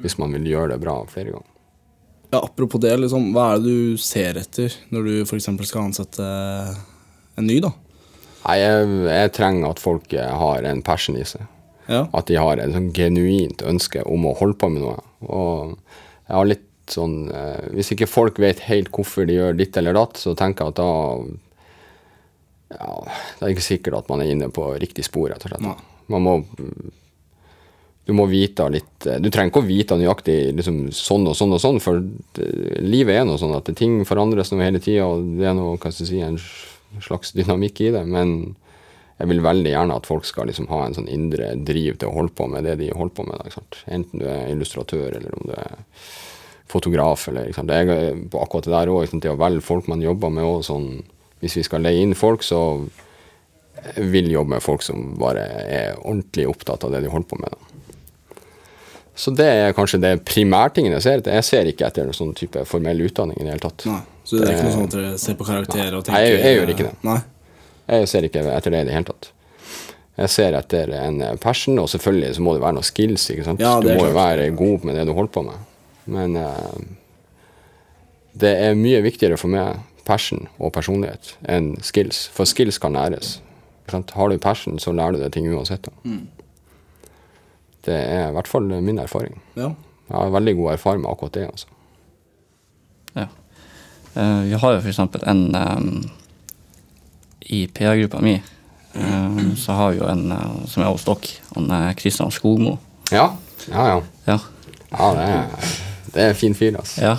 hvis 0.00 0.16
man 0.20 0.32
vil 0.36 0.46
gjøre 0.52 0.74
det 0.74 0.82
bra 0.82 0.94
flere 1.10 1.34
ganger. 1.34 1.48
Ja, 2.30 2.44
Apropos 2.44 2.80
det, 2.80 2.92
liksom, 3.02 3.32
hva 3.34 3.50
er 3.50 3.62
det 3.62 3.72
du 3.74 4.00
ser 4.00 4.38
etter 4.38 4.74
når 4.94 5.08
du 5.08 5.14
f.eks. 5.24 5.48
skal 5.66 5.88
ansette 5.88 6.26
en 7.36 7.48
ny? 7.48 7.58
da? 7.64 7.72
Nei, 8.44 8.56
jeg, 8.60 8.86
jeg, 9.10 9.32
trenger 9.36 9.74
at 9.74 9.82
folk 9.82 10.14
har 10.14 10.68
en 10.70 10.82
passion 10.86 11.18
i 11.18 11.26
seg. 11.26 11.42
Ja. 11.90 12.04
At 12.14 12.30
de 12.30 12.38
har 12.38 12.62
et 12.62 12.72
sånn 12.72 12.92
genuint 12.94 13.64
ønske 13.66 14.04
om 14.06 14.28
å 14.30 14.36
holde 14.38 14.56
på 14.60 14.70
med 14.70 14.84
noe. 14.86 15.02
Og 15.26 15.74
jeg 15.74 16.36
har 16.36 16.48
litt 16.48 16.66
sånn 16.90 17.28
eh, 17.30 17.66
Hvis 17.76 17.92
ikke 17.94 18.08
folk 18.10 18.38
vet 18.42 18.64
helt 18.66 18.88
hvorfor 18.94 19.26
de 19.28 19.36
gjør 19.36 19.58
ditt 19.58 19.76
eller 19.78 19.94
datt, 19.94 20.18
så 20.18 20.32
tenker 20.38 20.66
jeg 20.66 20.74
at 20.74 20.80
da 20.80 20.90
ja, 22.70 22.90
Det 23.38 23.44
er 23.44 23.54
ikke 23.54 23.66
sikkert 23.66 24.00
at 24.02 24.10
man 24.12 24.22
er 24.24 24.32
inne 24.32 24.50
på 24.54 24.66
riktig 24.80 25.04
spor, 25.06 25.28
rett 25.32 25.44
og 25.46 25.52
slett. 25.52 25.84
Man 26.10 26.26
må 26.26 26.40
du 28.08 28.14
må 28.16 28.24
vite 28.26 28.64
litt 28.72 29.06
Du 29.22 29.28
trenger 29.30 29.52
ikke 29.52 29.60
å 29.62 29.68
vite 29.68 29.98
nøyaktig 30.00 30.38
liksom, 30.58 30.78
sånn 30.96 31.28
og 31.30 31.36
sånn 31.38 31.54
og 31.54 31.60
sånn, 31.62 31.78
for 31.84 32.00
det, 32.34 32.48
livet 32.82 33.20
er 33.20 33.28
noe 33.28 33.38
sånn 33.38 33.54
at 33.54 33.70
ting 33.78 34.00
forandres 34.08 34.50
noe 34.50 34.64
hele 34.64 34.80
tida, 34.82 35.06
og 35.06 35.36
det 35.38 35.46
er 35.46 35.54
noe, 35.54 35.76
hva 35.76 35.92
skal 35.92 36.06
jeg 36.06 36.10
si, 36.10 36.22
en 36.24 37.04
slags 37.04 37.30
dynamikk 37.36 37.84
i 37.86 37.92
det. 37.94 38.02
Men 38.10 38.56
jeg 39.20 39.30
vil 39.30 39.44
veldig 39.44 39.74
gjerne 39.74 40.00
at 40.00 40.08
folk 40.08 40.26
skal 40.26 40.48
liksom 40.50 40.66
ha 40.72 40.80
en 40.86 40.96
sånn 40.96 41.10
indre 41.12 41.52
driv 41.68 42.00
til 42.00 42.10
å 42.10 42.16
holde 42.16 42.34
på 42.34 42.48
med 42.50 42.66
det 42.66 42.78
de 42.80 42.90
holder 42.96 43.14
på 43.14 43.28
med. 43.28 43.60
Enten 43.86 44.24
du 44.24 44.26
er 44.26 44.50
illustratør, 44.56 45.12
eller 45.20 45.36
om 45.36 45.46
du 45.50 45.54
er 45.54 45.78
fotograf, 46.70 47.28
eller 47.28 47.50
det 47.52 47.78
er, 47.84 47.94
akkurat 48.40 48.66
det 48.66 48.74
der 48.74 48.90
òg, 48.90 49.14
det 49.20 49.30
å 49.30 49.38
velge 49.38 49.66
folk 49.66 49.90
man 49.92 50.02
jobber 50.02 50.32
med 50.32 50.48
òg 50.48 50.64
sånn 50.66 50.90
hvis 51.40 51.56
vi 51.56 51.64
skal 51.66 51.84
leie 51.84 52.02
inn 52.04 52.16
folk, 52.18 52.44
så 52.44 52.60
vil 53.96 54.30
jobbe 54.30 54.56
med 54.56 54.62
folk 54.62 54.84
som 54.84 55.14
bare 55.20 55.44
er 55.64 55.98
ordentlig 56.02 56.46
opptatt 56.50 56.84
av 56.84 56.92
det 56.92 57.02
de 57.04 57.12
holder 57.12 57.28
på 57.30 57.40
med. 57.40 57.58
Så 59.20 59.32
det 59.36 59.48
er 59.48 59.74
kanskje 59.76 60.00
det 60.00 60.12
primærtingen 60.28 60.94
jeg 60.96 61.04
ser. 61.04 61.22
Jeg 61.26 61.44
ser 61.44 61.68
ikke 61.68 61.88
etter 61.90 62.06
noen 62.08 62.16
sånn 62.16 62.32
type 62.36 62.62
formell 62.68 63.02
utdanning 63.04 63.40
i 63.40 63.44
det 63.44 63.52
hele 63.54 63.64
tatt. 63.64 63.84
Nei, 63.88 64.00
Så 64.24 64.38
det 64.38 64.46
er 64.46 64.54
ikke 64.54 64.68
noe 64.68 64.76
sånn 64.76 64.88
at 64.88 64.96
dere 64.96 65.10
ser 65.20 65.36
på 65.36 65.48
karakterer 65.48 65.96
og 65.98 66.06
tenker 66.06 66.16
Nei, 66.16 66.30
jeg, 66.30 66.38
jeg, 66.40 66.56
gjør 66.56 66.72
ikke 66.74 66.86
det. 66.86 66.94
Nei. 67.08 67.18
Jeg 67.90 68.08
ser 68.12 68.28
ikke 68.28 68.46
etter 68.54 68.74
det 68.74 68.80
i 68.80 68.88
det 68.88 68.94
hele 68.96 69.08
tatt. 69.10 69.30
Jeg 70.20 70.32
ser 70.32 70.56
etter 70.56 70.94
en 71.00 71.20
passion, 71.40 71.78
og 71.80 71.88
selvfølgelig 71.92 72.32
så 72.36 72.44
må 72.44 72.54
det 72.56 72.64
være 72.64 72.76
noen 72.76 72.88
skills. 72.88 73.26
ikke 73.34 73.44
sant? 73.46 73.62
Ja, 73.64 73.74
du 73.80 73.90
må 73.90 74.08
jo 74.08 74.16
være 74.16 74.48
god 74.56 74.88
med 74.88 74.98
det 75.00 75.04
du 75.08 75.14
holder 75.16 75.34
på 75.36 75.44
med. 75.46 75.68
Men 76.10 76.40
uh, 76.40 76.80
det 78.40 78.54
er 78.68 78.78
mye 78.78 79.00
viktigere 79.04 79.38
for 79.40 79.52
meg 79.52 79.80
passion 80.10 80.48
og 80.58 80.74
personlighet 80.74 81.34
enn 81.48 81.72
skills. 81.86 82.26
For 82.34 82.48
skills 82.48 82.80
kan 82.82 82.98
læres. 82.98 83.38
Har 83.90 84.30
du 84.30 84.38
passion, 84.38 84.78
så 84.78 84.92
lærer 84.94 85.16
du 85.16 85.22
deg 85.22 85.32
ting 85.34 85.48
uansett. 85.50 85.86
Da. 85.86 85.94
Mm. 86.04 86.28
Det 87.86 87.96
er 87.96 88.28
i 88.28 88.34
hvert 88.36 88.50
fall 88.50 88.68
min 88.82 89.00
erfaring. 89.02 89.40
Ja. 89.56 89.72
Jeg 90.10 90.16
har 90.18 90.32
veldig 90.34 90.56
god 90.58 90.72
erfaring 90.72 91.02
med 91.02 91.10
akkurat 91.10 91.34
det. 91.34 91.46
altså. 91.46 91.66
Ja. 93.16 93.26
Eh, 94.14 94.40
vi 94.50 94.58
har 94.62 94.72
jo 94.74 94.80
for 94.80 94.88
eksempel 94.90 95.22
en 95.30 95.56
um, 95.56 96.10
I 97.42 97.66
PR-gruppa 97.66 98.20
mi 98.22 98.36
um, 98.94 99.56
så 99.56 99.72
har 99.72 99.90
vi 99.90 99.98
jo 99.98 100.08
en 100.10 100.32
som 100.66 100.82
er 100.82 100.90
hos 100.90 101.06
dere, 101.06 101.34
han 101.54 101.70
er 101.70 101.94
Kristian 101.98 102.30
Skogmo. 102.30 102.76
Ja, 103.10 103.28
ja, 103.70 103.86
ja. 103.86 104.00
Ja. 104.26 104.38
ja 104.90 105.10
det, 105.14 105.28
er, 105.28 105.68
det 106.14 106.22
er 106.22 106.28
en 106.28 106.34
fin 106.34 106.54
fyr, 106.54 106.76
altså. 106.78 107.02
ja. 107.02 107.16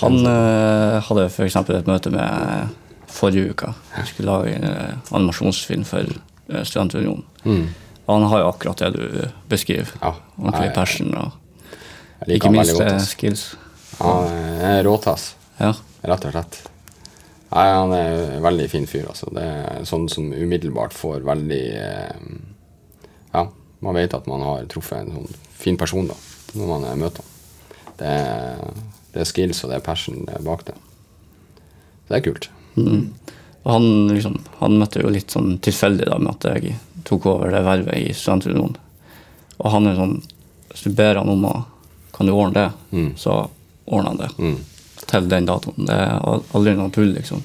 Han 0.00 0.18
uh, 0.26 1.00
hadde 1.06 1.28
eksempel 1.44 1.76
et 1.80 1.86
møte 1.90 2.10
med 2.14 2.68
forrige 3.10 3.50
uke. 3.54 3.72
Vi 3.98 4.06
skulle 4.12 4.30
lage 4.32 4.54
en 4.56 4.64
uh, 4.64 5.12
animasjonsfilm 5.16 5.84
for 5.88 6.06
uh, 6.08 6.62
Studentunionen. 6.64 7.24
Mm. 7.44 7.66
Han 8.10 8.24
har 8.32 8.42
jo 8.42 8.48
akkurat 8.50 8.80
det 8.82 8.90
du 8.96 9.28
beskriver. 9.48 9.90
Ja. 10.02 10.14
Ordentlig 10.40 10.72
passion 10.74 11.12
og 11.14 12.28
ikke 12.28 12.50
minst 12.52 12.74
godt. 12.74 12.88
eh, 12.90 13.04
skills. 13.06 13.44
Han 14.00 14.26
er 14.66 14.82
råtass, 14.84 15.34
Ja. 15.60 15.72
rett 16.02 16.24
og 16.26 16.32
slett. 16.34 16.58
Nei, 17.50 17.66
han 17.70 17.92
er 17.92 18.36
en 18.36 18.42
veldig 18.42 18.66
fin 18.70 18.86
fyr, 18.86 19.06
altså. 19.10 19.30
Det 19.34 19.42
er 19.42 19.86
sånn 19.88 20.08
som 20.10 20.32
umiddelbart 20.32 20.92
får 20.94 21.22
veldig 21.26 21.62
eh, 21.78 22.34
Ja, 23.34 23.46
man 23.80 23.94
vet 23.94 24.14
at 24.14 24.26
man 24.26 24.42
har 24.42 24.66
truffet 24.70 24.98
en 25.04 25.12
sånn 25.14 25.34
fin 25.60 25.76
person 25.78 26.06
da, 26.10 26.14
når 26.54 26.66
man 26.74 26.84
eh, 26.90 26.96
møter 26.98 27.22
ham. 27.22 27.94
Det 28.00 28.06
er, 28.06 28.74
det 29.14 29.22
er 29.22 29.28
skills 29.28 29.64
og 29.64 29.72
det 29.72 29.80
er 29.80 29.84
passion 29.84 30.26
bak 30.46 30.64
det. 30.68 30.76
Det 32.08 32.18
er 32.18 32.24
kult. 32.26 32.50
Mm. 32.76 33.10
Og 33.62 33.72
han, 33.72 33.86
liksom, 34.14 34.38
han 34.60 34.78
møtte 34.80 35.02
jo 35.02 35.12
litt 35.12 35.32
sånn 35.34 35.58
tilfeldig 35.62 36.08
da 36.08 36.18
med 36.18 36.32
at 36.32 36.46
jeg 36.54 36.76
tok 37.06 37.26
over 37.30 37.52
det 37.52 37.62
vervet 37.66 37.98
i 37.98 38.14
Studentunionen. 38.16 38.78
Og 39.60 39.74
han 39.74 39.88
er 39.90 39.98
sånn 39.98 40.20
Hvis 40.70 40.86
du 40.86 40.94
ber 40.96 41.18
han 41.18 41.28
om 41.28 41.42
å 41.44 41.54
Kan 42.16 42.28
du 42.28 42.32
ordne 42.32 42.62
det? 42.62 42.96
Mm. 42.96 43.10
Så 43.20 43.34
ordner 43.84 44.14
han 44.14 44.20
det. 44.22 44.30
Mm. 44.38 44.56
Til 45.10 45.28
den 45.28 45.48
datoen. 45.48 45.88
Det 45.88 45.96
er 45.96 46.44
aldri 46.56 46.74
noe 46.78 46.92
tull, 46.94 47.12
liksom. 47.16 47.42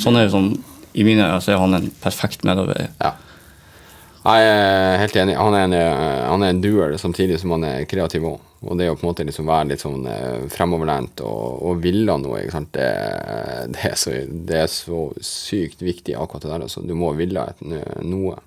Sånn 0.00 0.16
er 0.18 0.26
jo 0.26 0.34
sånn 0.34 0.50
I 0.96 1.04
mine 1.06 1.28
øyne 1.28 1.40
så 1.44 1.54
er 1.54 1.62
han 1.62 1.76
en 1.76 1.88
perfekt 2.02 2.44
medarbeider. 2.48 2.90
Ja. 3.02 3.12
Jeg 4.26 4.46
er 4.50 4.96
helt 4.98 5.16
enig. 5.20 5.36
Han 5.38 5.54
er 5.54 5.64
en, 5.68 5.74
eh, 5.76 6.24
han 6.26 6.42
er 6.42 6.50
en 6.50 6.62
doer 6.62 6.96
samtidig 6.98 7.38
som 7.38 7.52
han 7.54 7.66
er 7.68 7.84
kreativ 7.86 8.24
òg. 8.26 8.40
Og 8.66 8.78
det 8.80 8.88
å 8.90 8.96
på 8.96 9.04
en 9.04 9.10
måte 9.12 9.26
liksom 9.28 9.46
være 9.46 9.68
litt 9.70 9.84
sånn 9.84 10.06
eh, 10.10 10.48
fremoverlent 10.50 11.22
og, 11.22 11.60
og 11.68 11.84
ville 11.84 12.16
noe, 12.18 12.40
ikke 12.42 12.56
sant? 12.56 12.72
Det, 12.74 12.88
det, 13.76 13.84
er 13.92 13.94
så, 14.00 14.16
det 14.50 14.58
er 14.64 14.72
så 14.72 15.04
sykt 15.22 15.84
viktig 15.86 16.16
akkurat 16.18 16.42
det 16.42 16.52
der. 16.54 16.66
Altså. 16.66 16.82
Du 16.82 16.96
må 16.98 17.12
ville 17.18 17.46
et, 17.52 17.62
noe. 18.02 18.40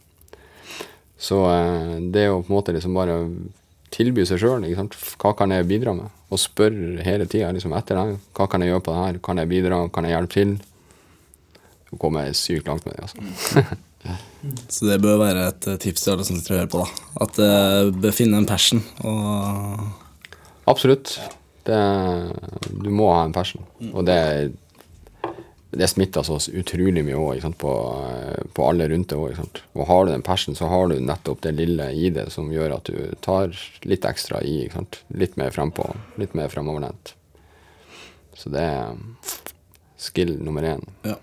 Så 1.20 1.40
eh, 1.54 1.96
det 2.12 2.28
å 2.28 2.42
på 2.42 2.52
en 2.52 2.58
måte 2.58 2.76
liksom 2.76 3.00
bare 3.00 3.22
tilby 3.96 4.28
seg 4.28 4.44
sjøl, 4.44 4.68
hva 5.22 5.36
kan 5.38 5.56
jeg 5.56 5.70
bidra 5.70 5.96
med? 5.96 6.12
Og 6.30 6.42
spørre 6.44 7.06
hele 7.08 7.26
tida 7.30 7.54
liksom 7.56 7.72
etter 7.78 7.98
det. 7.98 8.20
Hva 8.38 8.52
kan 8.52 8.62
jeg 8.62 8.74
gjøre 8.74 8.86
på 8.86 8.94
det 8.98 9.06
her? 9.06 9.22
Kan 9.26 9.40
jeg 9.42 9.50
bidra? 9.56 9.86
Kan 9.96 10.06
jeg 10.06 10.18
hjelpe 10.18 10.36
til? 10.36 10.58
Du 11.90 11.96
kommer 12.02 12.36
sykt 12.38 12.68
langt 12.68 12.86
med 12.86 13.00
det, 13.00 13.08
altså. 13.08 13.70
Så 14.70 14.88
det 14.88 15.02
bør 15.04 15.20
være 15.20 15.50
et 15.50 15.68
eh, 15.68 15.80
tips 15.82 16.06
til 16.06 16.14
alle 16.14 16.26
som 16.28 16.38
sitter 16.40 16.56
og 16.56 16.62
hører 16.62 16.72
på. 16.72 16.84
da. 16.86 17.10
At 17.26 17.40
det 17.40 18.00
bør 18.06 18.16
finne 18.16 18.40
en 18.40 18.48
passion. 18.50 18.82
Og 19.04 20.70
Absolutt. 20.70 21.18
Det, 21.68 21.80
du 22.72 22.90
må 22.94 23.10
ha 23.12 23.26
en 23.26 23.36
passion. 23.36 23.66
Og 23.92 24.06
det, 24.08 24.20
det 25.76 25.90
smitter 25.92 26.26
så 26.26 26.38
utrolig 26.40 27.04
mye 27.06 27.20
òg 27.20 27.46
på, 27.60 27.74
på 28.56 28.68
alle 28.70 28.88
rundt 28.90 29.12
deg 29.12 29.22
òg. 29.22 29.62
Og 29.76 29.88
har 29.90 30.06
du 30.06 30.14
den 30.14 30.26
passion, 30.26 30.58
så 30.58 30.70
har 30.72 30.88
du 30.90 31.00
nettopp 31.04 31.44
det 31.46 31.56
lille 31.58 31.90
i 31.92 32.12
det 32.14 32.30
som 32.34 32.52
gjør 32.54 32.78
at 32.80 32.90
du 32.90 33.16
tar 33.26 33.52
litt 33.90 34.08
ekstra 34.08 34.44
i. 34.46 34.62
Litt 35.10 35.38
mer 35.42 35.52
frempå, 35.56 35.90
litt 36.22 36.38
mer 36.38 36.54
framoverlent. 36.54 37.16
Så 38.40 38.54
det 38.54 38.64
er 38.64 38.96
skill 40.00 40.38
nummer 40.40 40.64
én. 40.64 40.86
ja. 41.04 41.18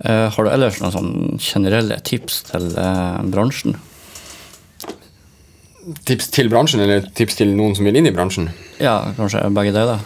Eh, 0.00 0.26
har 0.32 0.46
du 0.46 0.48
ellers 0.48 0.78
noen 0.80 0.94
sånn 0.94 1.40
generelle 1.44 1.98
tips 2.08 2.40
til 2.48 2.70
eh, 2.72 3.18
bransjen? 3.28 3.76
Tips 6.08 6.30
til 6.32 6.48
bransjen, 6.52 6.80
eller 6.84 7.04
tips 7.16 7.36
til 7.40 7.52
noen 7.56 7.76
som 7.76 7.84
vil 7.84 7.98
inn 8.00 8.08
i 8.08 8.14
bransjen? 8.14 8.48
Ja, 8.80 9.12
kanskje 9.18 9.42
begge 9.52 9.74
deler? 9.76 10.00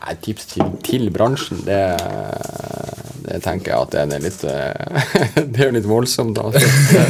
Nei, 0.00 0.16
tips 0.26 0.50
til, 0.52 0.66
til 0.84 1.08
bransjen, 1.14 1.62
det, 1.64 1.80
det 3.24 3.40
tenker 3.46 3.72
jeg 3.72 3.86
at 3.86 3.96
det 3.96 4.18
er 4.18 4.26
litt 4.26 4.44
eh, 4.48 5.08
Det 5.54 5.64
er 5.64 5.70
jo 5.70 5.78
litt 5.78 5.88
voldsomt, 5.88 6.36
da. 6.36 6.52
Ja, 6.52 7.08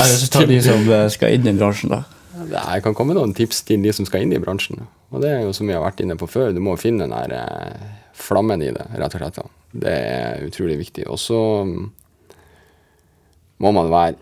hvis 0.00 0.24
du 0.24 0.32
tar 0.32 0.48
de 0.48 0.62
som 0.64 0.88
skal 1.12 1.36
inn 1.36 1.48
i 1.52 1.56
bransjen, 1.60 1.92
da. 1.92 2.04
Det 2.50 2.80
kan 2.86 2.96
komme 2.96 3.12
noen 3.14 3.36
tips 3.36 3.66
til 3.68 3.84
de 3.84 3.92
som 3.92 4.08
skal 4.08 4.24
inn 4.24 4.32
i 4.32 4.40
bransjen. 4.40 4.86
Og 5.12 5.20
det 5.20 5.36
er 5.36 5.44
jo 5.44 5.52
som 5.52 5.68
vi 5.68 5.76
har 5.76 5.84
vært 5.84 6.00
inne 6.00 6.16
på 6.16 6.28
før, 6.30 6.54
du 6.56 6.64
må 6.64 6.80
finne 6.80 7.04
den 7.04 7.12
der 7.12 7.80
flammen 8.16 8.64
i 8.64 8.72
det, 8.72 8.88
rett 8.96 9.12
og 9.12 9.20
slett. 9.20 9.42
da. 9.42 9.59
Det 9.70 9.92
er 9.94 10.44
utrolig 10.46 10.78
viktig. 10.80 11.06
Og 11.10 11.20
så 11.20 11.38
mm, 11.66 11.86
må 13.62 13.72
man 13.76 13.92
være 13.92 14.18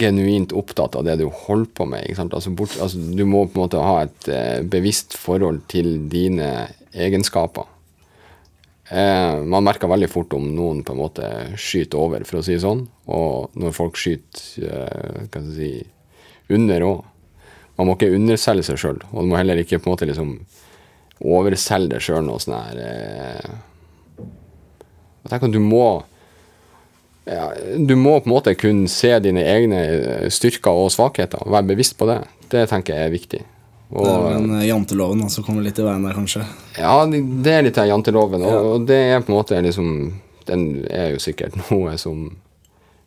genuint 0.00 0.54
opptatt 0.56 0.96
av 0.96 1.04
det 1.04 1.18
du 1.20 1.26
holder 1.28 1.70
på 1.76 1.86
med. 1.88 2.18
Altså 2.24 2.52
bort, 2.56 2.76
altså 2.80 2.98
du 2.98 3.24
må 3.28 3.44
på 3.46 3.58
en 3.58 3.64
måte 3.66 3.82
ha 3.82 4.02
et 4.06 4.28
eh, 4.32 4.60
bevisst 4.64 5.16
forhold 5.20 5.62
til 5.70 6.08
dine 6.12 6.68
egenskaper. 6.96 7.68
Eh, 8.88 9.42
man 9.42 9.66
merker 9.66 9.90
veldig 9.90 10.08
fort 10.10 10.32
om 10.38 10.46
noen 10.54 10.82
på 10.86 10.94
en 10.94 11.02
måte 11.02 11.30
skyter 11.58 12.00
over, 12.00 12.24
for 12.28 12.40
å 12.40 12.46
si 12.46 12.56
det 12.56 12.64
sånn. 12.64 12.86
Og 13.12 13.58
når 13.58 13.76
folk 13.76 13.98
skyter 14.00 14.70
eh, 14.70 15.26
skal 15.28 15.52
si, 15.56 15.74
under 16.56 16.86
òg. 16.86 17.04
Man 17.76 17.90
må 17.90 17.96
ikke 17.96 18.14
underselge 18.16 18.64
seg 18.64 18.78
sjøl, 18.80 19.02
og 19.10 19.18
du 19.20 19.28
må 19.28 19.36
heller 19.36 19.58
ikke 19.60 19.76
på 19.82 19.90
en 19.90 19.92
måte 19.92 20.06
liksom 20.08 20.38
overselge 21.24 21.94
deg 21.94 22.04
sjøl 22.04 22.24
noe 22.26 22.42
sånn 22.42 22.58
her 22.58 22.80
eh, 22.82 23.48
Jeg 25.24 25.30
tenker 25.30 25.48
at 25.48 25.54
du 25.54 25.62
må 25.62 25.86
ja, 27.26 27.50
Du 27.80 27.96
må 27.98 28.18
på 28.20 28.28
en 28.28 28.34
måte 28.34 28.54
kunne 28.58 28.90
se 28.92 29.14
dine 29.24 29.42
egne 29.48 29.82
eh, 29.86 30.26
styrker 30.30 30.84
og 30.84 30.92
svakheter, 30.94 31.42
og 31.42 31.54
være 31.56 31.72
bevisst 31.72 31.96
på 31.98 32.06
det. 32.10 32.20
Det 32.52 32.66
tenker 32.70 32.94
jeg 32.94 33.08
er 33.08 33.14
viktig. 33.16 33.40
Og, 33.90 34.04
Det 34.04 34.12
er 34.12 34.36
den 34.36 34.54
eh, 34.60 34.68
janteloven 34.68 35.26
som 35.32 35.46
kommer 35.46 35.66
litt 35.66 35.78
i 35.80 35.86
veien 35.86 36.06
der, 36.06 36.14
kanskje. 36.14 36.44
ja, 36.78 36.94
det 37.06 37.52
er 37.52 37.66
litt 37.66 37.80
av 37.82 37.88
janteloven, 37.90 38.44
og, 38.46 38.70
og 38.72 38.86
det 38.88 39.00
er 39.10 39.20
på 39.22 39.32
en 39.32 39.38
måte 39.40 39.60
liksom 39.62 39.92
Den 40.46 40.84
er 40.94 41.16
jo 41.16 41.22
sikkert 41.22 41.56
noe 41.72 41.96
som 41.98 42.28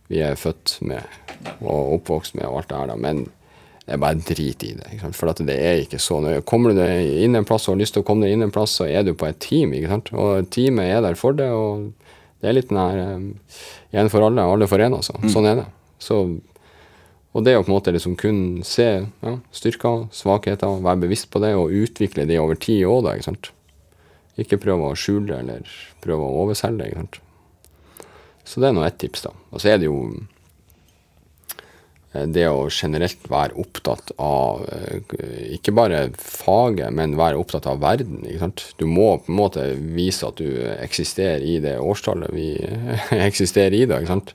vi 0.09 0.19
er 0.25 0.35
født 0.35 0.79
med 0.81 1.05
og 1.61 1.99
oppvokst 1.99 2.33
med 2.35 2.47
og 2.49 2.57
alt 2.59 2.71
det 2.71 2.79
her, 2.79 2.89
da, 2.89 2.95
men 2.99 3.27
det 3.89 3.95
er 3.95 4.01
bare 4.03 4.21
drit 4.21 4.63
i 4.67 4.75
det. 4.77 4.99
For 5.17 5.31
det 5.41 5.55
er 5.57 5.79
ikke 5.81 5.97
så 5.97 6.19
nøye. 6.21 6.43
Kommer 6.45 6.75
du 6.75 6.77
deg 6.77 7.23
inn 7.25 7.33
en 7.39 7.47
plass 7.47 7.63
og 7.65 7.73
har 7.73 7.79
lyst 7.79 7.95
til 7.95 8.03
å 8.03 8.05
komme 8.05 8.27
deg 8.27 8.35
inn 8.35 8.45
en 8.45 8.53
plass, 8.53 8.75
så 8.77 8.85
er 8.85 9.01
du 9.07 9.15
på 9.17 9.25
et 9.25 9.39
team, 9.41 9.73
ikke 9.73 9.89
sant. 9.89 10.11
Og 10.13 10.45
teamet 10.53 10.91
er 10.93 11.01
der 11.07 11.17
for 11.17 11.33
det, 11.33 11.47
og 11.49 11.87
det 12.37 12.51
er 12.51 12.53
litt 12.53 12.69
den 12.69 12.77
her 12.77 12.99
én 13.01 14.03
en 14.03 14.11
for 14.13 14.27
alle, 14.27 14.45
alle 14.45 14.69
for 14.69 14.85
en, 14.85 14.99
altså. 14.99 15.17
Sånn 15.33 15.49
er 15.49 15.63
det. 15.63 15.65
Så 16.05 16.21
og 17.33 17.45
det 17.45 17.55
å 17.57 17.63
på 17.65 17.71
en 17.71 17.77
måte 17.79 17.93
liksom 17.93 18.13
kun 18.17 18.39
se 18.65 18.87
ja, 19.05 19.33
styrker, 19.53 20.07
svakheter, 20.13 20.79
være 20.85 21.03
bevisst 21.07 21.31
på 21.33 21.41
det 21.41 21.55
og 21.57 21.73
utvikle 21.73 22.29
det 22.29 22.37
over 22.41 22.57
tid 22.61 22.85
òg, 22.89 23.03
da. 23.05 23.15
ikke 23.17 23.29
sant? 23.31 23.51
Ikke 24.37 24.61
prøve 24.61 24.93
å 24.93 24.97
skjule 24.97 25.31
det 25.31 25.41
eller 25.43 25.75
prøve 26.05 26.25
å 26.25 26.43
overselge 26.45 26.89
ikke 26.89 27.03
sant? 27.03 27.21
Så 28.45 28.61
det 28.61 28.69
er 28.69 28.77
nå 28.77 28.85
ett 28.85 29.01
tips, 29.01 29.25
da. 29.25 29.33
Og 29.49 29.61
så 29.61 29.73
er 29.73 29.81
det 29.81 29.89
jo 29.89 29.97
det 32.09 32.47
å 32.49 32.69
generelt 32.73 33.27
være 33.29 33.53
opptatt 33.61 34.11
av 34.17 34.63
eh, 34.73 35.53
ikke 35.53 35.73
bare 35.77 36.07
faget, 36.17 36.89
men 36.95 37.17
være 37.19 37.37
opptatt 37.37 37.67
av 37.69 37.83
verden. 37.83 38.23
ikke 38.25 38.41
sant? 38.41 38.63
Du 38.81 38.87
må 38.89 39.11
på 39.21 39.29
en 39.29 39.37
måte 39.37 39.65
vise 39.77 40.25
at 40.25 40.41
du 40.41 40.57
eksisterer 40.79 41.45
i 41.45 41.59
det 41.61 41.77
årstallet 41.77 42.33
vi 42.33 42.55
eksisterer 43.29 43.77
i, 43.77 43.85
da. 43.85 44.01
ikke 44.01 44.15
sant? 44.15 44.33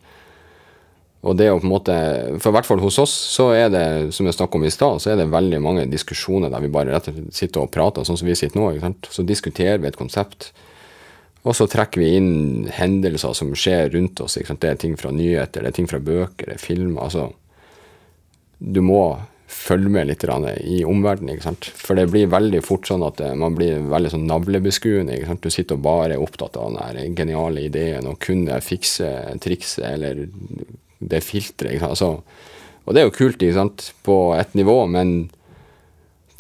Og 1.24 1.34
det 1.40 1.48
å 1.50 1.58
på 1.58 1.64
en 1.64 1.72
måte, 1.72 1.96
For 2.36 2.52
i 2.52 2.54
hvert 2.58 2.68
fall 2.68 2.82
hos 2.84 3.00
oss 3.00 3.12
så 3.32 3.48
er 3.56 3.70
det 3.72 3.84
som 4.14 4.28
jeg 4.28 4.36
snakket 4.36 4.60
om 4.60 4.68
i 4.68 4.72
stad, 4.74 5.02
så 5.02 5.10
er 5.10 5.22
det 5.22 5.30
veldig 5.32 5.62
mange 5.64 5.90
diskusjoner 5.90 6.52
der 6.52 6.62
vi 6.62 6.70
bare 6.70 6.94
rett 6.94 7.08
og 7.10 7.16
slett 7.16 7.38
sitter 7.42 7.64
og 7.64 7.72
prater, 7.74 8.06
sånn 8.06 8.20
som 8.20 8.28
vi 8.28 8.38
sitter 8.38 8.60
nå. 8.60 8.70
ikke 8.70 8.86
sant? 8.86 9.10
Så 9.10 9.26
diskuterer 9.26 9.80
vi 9.82 9.90
et 9.90 9.98
konsept. 9.98 10.52
Og 11.44 11.56
så 11.58 11.66
trekker 11.68 12.00
vi 12.00 12.14
inn 12.20 12.68
hendelser 12.72 13.34
som 13.36 13.50
skjer 13.56 13.90
rundt 13.96 14.20
oss. 14.22 14.38
ikke 14.38 14.52
sant? 14.52 14.62
Det 14.62 14.70
er 14.70 14.84
ting 14.84 15.00
fra 15.00 15.10
nyheter, 15.10 15.64
det 15.64 15.72
er 15.72 15.80
ting 15.80 15.90
fra 15.90 15.98
bøker, 15.98 16.52
det 16.52 16.60
er 16.60 16.68
filmer. 16.70 17.08
altså 17.08 17.32
Du 18.58 18.80
må 18.84 19.04
følge 19.54 19.90
med 19.92 20.08
litt 20.08 20.24
i 20.24 20.82
omverdenen. 20.84 21.34
ikke 21.34 21.46
sant? 21.46 21.68
For 21.78 21.98
det 21.98 22.08
blir 22.10 22.30
veldig 22.32 22.60
fort 22.64 22.88
sånn 22.88 23.04
at 23.06 23.20
eh, 23.22 23.34
man 23.38 23.56
blir 23.56 23.84
veldig 23.90 24.14
sånn 24.14 24.26
navlebeskuende. 24.28 25.16
ikke 25.16 25.30
sant? 25.30 25.44
Du 25.44 25.50
sitter 25.50 25.78
og 25.78 25.84
bare 25.84 26.16
er 26.16 26.22
opptatt 26.24 26.56
av 26.60 26.74
den 26.96 27.16
geniale 27.16 27.66
ideen 27.68 28.08
og 28.10 28.18
kunne 28.24 28.60
fikse 28.64 29.08
trikset 29.44 29.86
eller 29.92 30.26
det 30.98 31.22
filteret. 31.24 31.76
ikke 31.76 31.84
sant? 31.84 31.94
Altså, 31.94 32.10
og 32.84 32.94
det 32.94 33.00
er 33.00 33.08
jo 33.08 33.16
kult 33.16 33.42
ikke 33.42 33.58
sant? 33.60 33.90
på 34.04 34.18
et 34.36 34.54
nivå, 34.58 34.78
men 34.90 35.14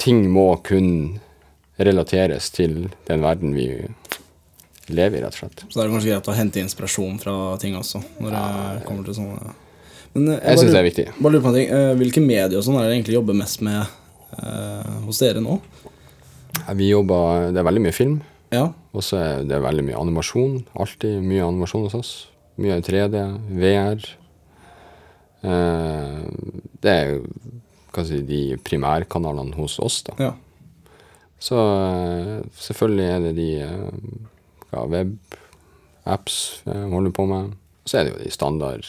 ting 0.00 0.26
må 0.32 0.50
kun 0.66 1.20
relateres 1.80 2.50
til 2.54 2.88
den 3.08 3.22
verden 3.24 3.54
vi 3.56 3.68
lever 4.92 5.18
i, 5.18 5.22
rett 5.24 5.32
og 5.32 5.40
slett. 5.40 5.64
Så 5.68 5.78
det 5.78 5.84
er 5.86 5.92
kanskje 5.94 6.10
greit 6.12 6.28
å 6.28 6.36
hente 6.36 6.60
inspirasjon 6.60 7.20
fra 7.22 7.34
ting 7.62 7.76
også, 7.78 8.02
når 8.20 8.34
det 8.36 8.84
kommer 8.88 9.06
til 9.06 9.16
sånne 9.16 9.54
Men 10.14 10.28
jeg 10.30 10.38
Jeg 10.38 10.46
bare 10.46 10.58
syns 10.62 10.72
det 10.74 10.80
er 10.80 10.88
viktig. 10.88 11.06
Bare 11.18 11.32
lurer 11.34 11.42
på 11.44 11.50
en 11.50 11.56
ting. 11.58 11.68
eh, 11.74 11.94
Hvilke 11.98 12.22
medier 12.22 12.58
og 12.58 12.64
sånn 12.66 12.76
er 12.78 12.86
det 12.88 12.94
egentlig 12.98 13.16
jobber 13.18 13.34
mest 13.34 13.60
med 13.66 13.80
eh, 14.38 14.92
hos 15.06 15.18
dere 15.22 15.40
nå? 15.42 15.58
Vi 16.78 16.88
jobber 16.92 17.50
Det 17.52 17.58
er 17.60 17.66
veldig 17.66 17.82
mye 17.82 17.92
film. 17.96 18.20
Ja. 18.54 18.68
Og 18.94 19.02
så 19.02 19.18
er 19.18 19.42
det 19.48 19.58
veldig 19.64 19.82
mye 19.88 19.98
animasjon. 19.98 20.60
Alltid 20.78 21.18
mye 21.26 21.42
animasjon 21.48 21.88
hos 21.88 21.96
oss. 21.98 22.12
Mye 22.62 22.76
3D, 22.86 23.18
VR. 23.58 24.04
Eh, 25.42 26.22
det 26.84 26.94
er 26.94 27.18
hva 27.94 28.04
si, 28.06 28.20
de 28.26 28.56
primærkanalene 28.66 29.54
hos 29.58 29.76
oss, 29.82 30.00
da. 30.06 30.14
ja. 30.18 30.32
Så 31.44 31.58
eh, 31.58 32.38
selvfølgelig 32.56 33.04
er 33.10 33.18
det 33.26 33.32
de 33.36 33.48
eh, 33.66 33.98
ja, 34.72 34.84
web-apps 34.88 36.38
jeg 36.64 36.88
holder 36.94 37.12
på 37.18 37.26
med. 37.28 37.50
Og 37.84 37.90
så 37.90 38.00
er 38.00 38.06
det 38.06 38.14
jo 38.14 38.22
de 38.24 38.32
standard? 38.32 38.86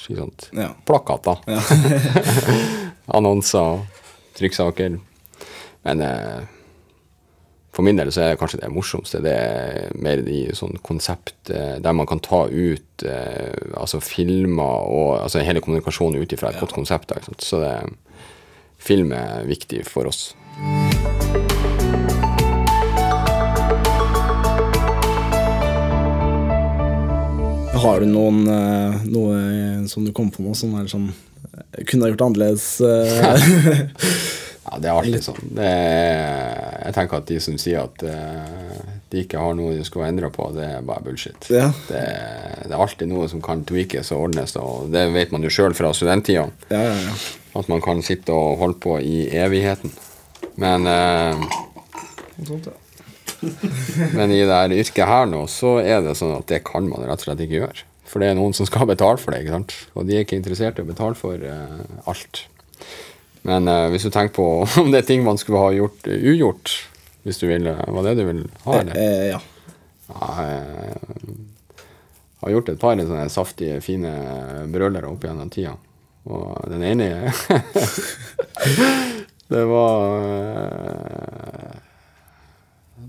Ja. 0.56 0.70
plakater. 0.88 1.42
Ja. 1.52 1.60
Annonser, 3.18 3.84
trykksaker. 4.40 4.96
Men 5.86 6.02
eh, 6.02 6.46
for 7.76 7.84
min 7.84 8.00
del 8.00 8.12
så 8.16 8.24
er 8.24 8.32
det 8.32 8.40
kanskje 8.40 8.62
det 8.62 8.72
morsomste. 8.72 9.20
Det 9.20 9.36
er 9.36 9.92
mer 10.00 10.24
de 10.24 10.46
sånn 10.56 10.80
konsept 10.86 11.52
eh, 11.52 11.76
der 11.84 11.98
man 11.98 12.08
kan 12.08 12.24
ta 12.24 12.46
ut 12.48 13.04
eh, 13.04 13.52
altså 13.76 14.00
filmer 14.00 14.88
og 14.88 15.20
altså 15.26 15.44
hele 15.44 15.64
kommunikasjonen 15.66 16.24
ut 16.24 16.38
ifra 16.38 16.54
et 16.54 16.64
godt 16.64 16.78
konsept. 16.78 17.12
Så 17.44 17.60
det, 17.66 17.76
film 18.80 19.12
er 19.12 19.44
viktig 19.52 19.84
for 19.92 20.08
oss. 20.08 20.30
Har 27.86 28.02
du 28.02 28.10
noen 28.10 28.42
eh, 28.50 29.04
noe 29.14 29.88
som 29.92 30.06
du 30.06 30.12
kom 30.16 30.32
på 30.34 30.42
nå 30.46 30.56
som 30.58 30.74
er 30.80 30.90
sånn 30.90 31.12
eh, 31.12 31.84
Kunne 31.86 32.08
ha 32.08 32.12
gjort 32.14 32.26
annerledes? 32.30 32.66
eh? 32.82 33.86
Ja, 34.66 34.80
det 34.82 34.90
er 34.90 34.98
alltid 34.98 35.22
sånn. 35.22 35.52
Det 35.54 35.66
er, 35.70 36.62
jeg 36.88 36.94
tenker 36.96 37.20
at 37.22 37.28
de 37.30 37.36
som 37.44 37.58
sier 37.62 37.84
at 37.84 38.02
eh, 38.02 38.80
de 39.14 39.22
ikke 39.22 39.38
har 39.38 39.54
noe 39.54 39.76
de 39.78 39.84
skulle 39.86 40.08
endra 40.10 40.32
på, 40.34 40.48
det 40.56 40.66
er 40.66 40.88
bare 40.88 41.06
bullshit. 41.06 41.46
Ja. 41.54 41.68
Det, 41.86 42.02
det 42.66 42.74
er 42.74 42.82
alltid 42.82 43.12
noe 43.12 43.28
som 43.30 43.44
kan 43.46 43.62
tweakes 43.70 44.10
og 44.16 44.24
ordnes, 44.26 44.56
og 44.58 44.90
det 44.96 45.04
vet 45.14 45.36
man 45.36 45.46
jo 45.46 45.52
sjøl 45.54 45.78
fra 45.78 45.94
studenttida. 45.94 46.48
ja, 46.74 46.82
ja, 46.82 46.96
ja. 47.06 47.14
At 47.56 47.70
man 47.72 47.80
kan 47.86 48.02
sitte 48.04 48.34
og 48.34 48.58
holde 48.60 48.82
på 48.84 48.98
i 49.06 49.28
evigheten. 49.38 49.94
Men, 50.60 50.90
eh, 50.90 51.46
sånt, 52.50 52.66
ja. 52.66 52.74
men 54.18 54.34
i 54.34 54.42
det 54.44 54.54
her 54.54 54.74
yrket 54.76 55.10
her 55.10 55.30
nå, 55.30 55.44
så 55.52 55.78
er 55.84 56.02
det 56.06 56.18
sånn 56.20 56.38
at 56.38 56.50
det 56.52 56.64
kan 56.68 56.88
man 56.90 57.06
rett 57.06 57.22
og 57.24 57.30
slett 57.30 57.46
ikke 57.46 57.62
gjøre. 57.62 57.86
For 58.06 58.22
det 58.22 58.32
er 58.32 58.38
noen 58.38 58.54
som 58.56 58.68
skal 58.70 58.88
betale 58.90 59.18
for 59.22 59.34
det, 59.34 59.44
ikke 59.44 59.56
sant? 59.56 59.78
og 59.98 60.06
de 60.08 60.18
er 60.18 60.26
ikke 60.26 60.38
interessert 60.38 60.78
i 60.80 60.86
å 60.86 60.90
betale 60.90 61.18
for 61.18 61.42
uh, 61.42 61.82
alt. 62.10 62.46
Men 63.46 63.70
uh, 63.70 63.88
hvis 63.94 64.06
du 64.06 64.12
tenker 64.14 64.36
på 64.38 64.48
om 64.82 64.92
det 64.94 65.04
er 65.04 65.10
ting 65.10 65.26
man 65.26 65.40
skulle 65.42 65.62
ha 65.62 65.72
gjort 65.76 66.08
uh, 66.10 66.16
ugjort, 66.16 66.76
hvis 67.26 67.42
du 67.42 67.48
vil, 67.50 67.66
eh, 67.68 67.88
var 67.88 68.04
det 68.06 68.16
du 68.20 68.24
vil 68.28 68.44
ha, 68.68 68.80
eller? 68.80 68.94
Eh, 69.02 69.28
ja. 69.32 69.40
Jeg 70.06 70.14
har 72.44 72.52
gjort 72.54 72.70
et 72.70 72.80
par 72.82 73.00
sånne 73.00 73.30
saftige, 73.34 73.80
fine 73.82 74.12
brølere 74.70 75.10
opp 75.10 75.26
gjennom 75.26 75.50
tida. 75.50 75.74
Og 76.30 76.70
den 76.70 76.84
ene 76.86 77.08
Det 79.50 79.64
var 79.70 80.14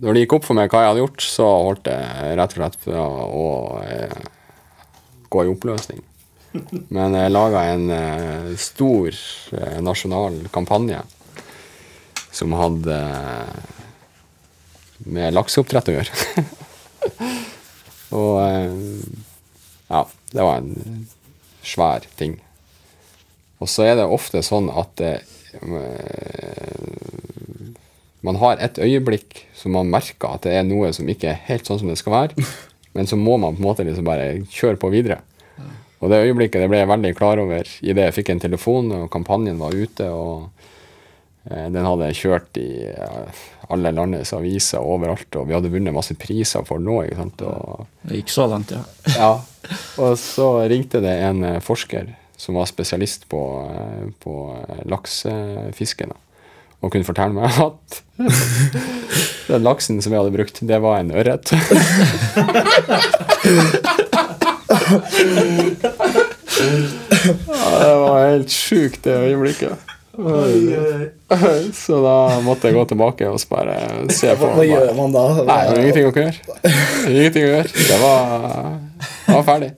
Når 0.02 0.12
det 0.12 0.22
gikk 0.24 0.37
opp 0.37 0.46
for 0.48 0.59
meg 0.59 0.72
hva 0.72 0.82
jeg 0.82 0.90
hadde 0.92 1.02
gjort, 1.04 1.24
så 1.24 1.46
holdt 1.68 1.90
jeg 1.90 2.37
rett 2.38 2.54
og 2.54 2.61
slett 2.61 2.78
på 2.85 2.92
å 2.96 3.46
eh, 3.85 4.18
gå 5.32 5.44
i 5.44 5.50
oppløsning. 5.52 6.02
Men 6.92 7.16
jeg 7.16 7.32
laga 7.32 7.64
en 7.72 7.90
eh, 7.92 8.50
stor 8.61 9.12
eh, 9.12 9.78
nasjonal 9.85 10.38
kampanje 10.54 11.02
som 12.37 12.54
hadde 12.56 12.96
eh, 12.96 13.74
med 15.12 15.37
lakseoppdrett 15.37 15.90
å 15.92 15.96
gjøre. 15.96 16.44
Og 18.16 18.35
eh, 18.44 18.72
ja, 19.90 20.02
det 20.32 20.46
var 20.48 20.61
en 20.61 21.06
svær 21.66 22.06
ting. 22.18 22.38
Og 23.61 23.70
så 23.72 23.87
er 23.88 23.98
det 24.00 24.09
ofte 24.12 24.44
sånn 24.44 24.68
at 24.72 25.00
eh, 25.04 25.20
man 28.26 28.40
har 28.42 28.58
et 28.62 28.78
øyeblikk 28.82 29.44
som 29.56 29.76
man 29.76 29.90
merker 29.92 30.34
at 30.34 30.46
det 30.46 30.56
er 30.58 30.66
noe 30.66 30.90
som 30.96 31.08
ikke 31.08 31.30
er 31.32 31.44
helt 31.48 31.68
sånn 31.68 31.80
som 31.82 31.90
det 31.92 31.98
skal 32.00 32.14
være, 32.16 32.46
men 32.96 33.08
så 33.08 33.18
må 33.20 33.38
man 33.38 33.56
på 33.56 33.62
en 33.62 33.68
måte 33.70 33.86
liksom 33.86 34.06
bare 34.08 34.44
kjøre 34.50 34.80
på 34.82 34.92
videre. 34.94 35.22
Og 36.04 36.12
det 36.12 36.22
øyeblikket 36.26 36.60
det 36.60 36.68
ble 36.70 36.82
jeg 36.82 36.90
veldig 36.90 37.12
klar 37.16 37.40
over 37.40 37.68
idet 37.80 38.10
jeg 38.10 38.16
fikk 38.18 38.34
en 38.34 38.42
telefon 38.42 38.92
og 38.92 39.06
kampanjen 39.12 39.60
var 39.60 39.72
ute. 39.74 40.08
og 40.12 40.50
eh, 41.48 41.68
Den 41.72 41.88
hadde 41.88 42.12
kjørt 42.16 42.60
i 42.60 42.84
eh, 42.90 43.40
alle 43.72 43.94
landets 43.96 44.34
aviser 44.36 44.84
overalt, 44.84 45.30
og 45.40 45.48
vi 45.48 45.56
hadde 45.56 45.72
vunnet 45.72 45.96
masse 45.96 46.14
priser 46.20 46.66
for 46.68 46.82
nå. 46.82 47.00
ikke 47.06 47.20
sant? 47.22 47.46
Og, 47.48 47.88
Det 48.04 48.20
gikk 48.20 48.34
så 48.34 48.46
langt, 48.52 48.76
ja. 48.76 48.84
ja. 49.16 49.32
Og 50.04 50.18
så 50.20 50.50
ringte 50.68 51.00
det 51.04 51.16
en 51.30 51.42
eh, 51.48 51.62
forsker 51.64 52.12
som 52.36 52.58
var 52.60 52.68
spesialist 52.68 53.24
på, 53.32 53.40
på 54.20 54.32
laksefiske, 54.92 56.10
da, 56.10 56.18
og 56.84 56.92
kunne 56.92 57.06
fortelle 57.08 57.34
meg 57.36 57.50
at 57.68 58.00
den 59.46 59.62
laksen 59.64 60.00
som 60.02 60.12
jeg 60.12 60.20
hadde 60.22 60.34
brukt, 60.34 60.60
det 60.66 60.78
var 60.82 61.00
en 61.00 61.12
ørret. 61.14 61.52
ja, 66.56 67.70
det 67.80 67.94
var 68.00 68.26
helt 68.30 68.50
sjukt, 68.50 69.04
det 69.04 69.16
øyeblikket. 69.16 69.92
Så 71.76 71.98
da 72.02 72.16
måtte 72.44 72.70
jeg 72.70 72.76
gå 72.76 72.84
tilbake 72.88 73.28
og 73.28 73.40
bare 73.50 73.76
se 74.14 74.32
på. 74.38 74.48
Hva 74.56 74.64
gjør 74.64 74.92
man 74.96 75.12
da? 75.14 75.24
Nei, 75.48 75.60
ingenting 75.80 76.08
å 76.08 76.14
gjøre. 76.14 76.60
Ingenting 77.10 77.44
å 77.44 77.50
gjøre. 77.50 77.68
Det 77.90 77.98
var, 78.00 78.22
det 79.26 79.34
var 79.34 79.44
ferdig. 79.50 79.70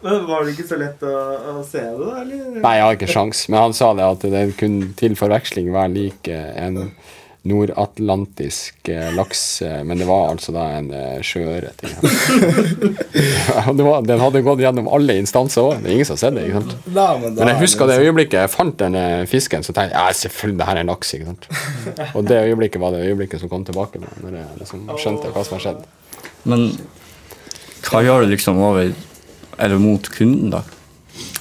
Men 0.00 0.26
Var 0.26 0.44
det 0.44 0.54
ikke 0.54 0.68
så 0.68 0.78
lett 0.80 1.02
å, 1.04 1.14
å 1.60 1.62
se 1.66 1.82
det, 1.84 1.96
da? 2.00 2.12
eller? 2.22 2.60
Nei, 2.60 2.74
jeg 2.78 2.86
har 2.86 2.98
ikke 2.98 3.10
sjans, 3.10 3.46
men 3.52 3.64
han 3.66 3.74
sa 3.76 3.92
det 3.98 4.06
at 4.06 4.28
det 4.32 4.44
kunne 4.60 4.92
til 5.00 5.16
forveksling 5.18 5.72
være 5.74 5.96
lik 5.96 6.30
en 6.32 6.86
nordatlantisk 7.42 8.88
eh, 8.88 9.14
laks, 9.14 9.62
eh, 9.62 9.84
men 9.84 9.98
det 9.98 10.04
var 10.04 10.28
altså 10.28 10.52
da 10.52 10.64
en 10.76 10.90
eh, 10.92 11.22
sjøørret. 11.24 11.80
Den 14.10 14.20
hadde 14.20 14.42
gått 14.44 14.60
gjennom 14.60 14.88
alle 14.92 15.16
instanser 15.22 15.64
òg. 15.64 15.80
Det 15.80 15.88
er 15.88 15.94
ingen 15.96 16.08
som 16.08 16.16
har 16.18 16.22
sett 16.26 16.36
det. 16.36 16.44
ikke 16.50 16.60
sant? 16.60 16.74
Nei, 16.92 17.14
men, 17.22 17.32
da 17.32 17.38
Men 17.40 17.48
er 17.48 17.52
jeg 17.54 17.62
husker 17.64 17.84
det 17.88 17.96
øyeblikket 18.04 18.38
jeg 18.42 18.52
fant 18.52 18.76
den 18.82 18.94
fisken, 19.30 19.62
så 19.64 19.72
tenkte 19.72 19.96
jeg 19.96 19.96
ja, 19.96 20.12
selvfølgelig, 20.20 20.58
det 20.60 20.66
her 20.68 20.76
er 20.76 20.82
en 20.84 20.92
laks. 20.92 21.08
ikke 21.16 21.28
sant? 21.30 21.44
Og 22.18 22.22
det 22.28 22.38
øyeblikket 22.44 22.80
var 22.84 22.90
det 22.96 23.00
øyeblikket 23.08 23.38
som 23.40 23.48
kom 23.52 23.64
tilbake 23.68 23.96
med, 24.02 24.10
når 24.20 24.30
jeg 24.42 24.48
liksom 24.60 24.78
skjønte 25.00 25.26
hva 25.32 25.42
som 25.46 25.54
har 25.56 25.62
skjedd. 25.64 25.80
Men 26.44 26.60
hva 27.88 27.98
gjør 28.04 28.18
du 28.26 28.28
liksom 28.34 28.54
over 28.60 28.92
Eller 29.60 29.80
mot 29.82 30.08
kunden, 30.14 30.50
da? 30.54 30.62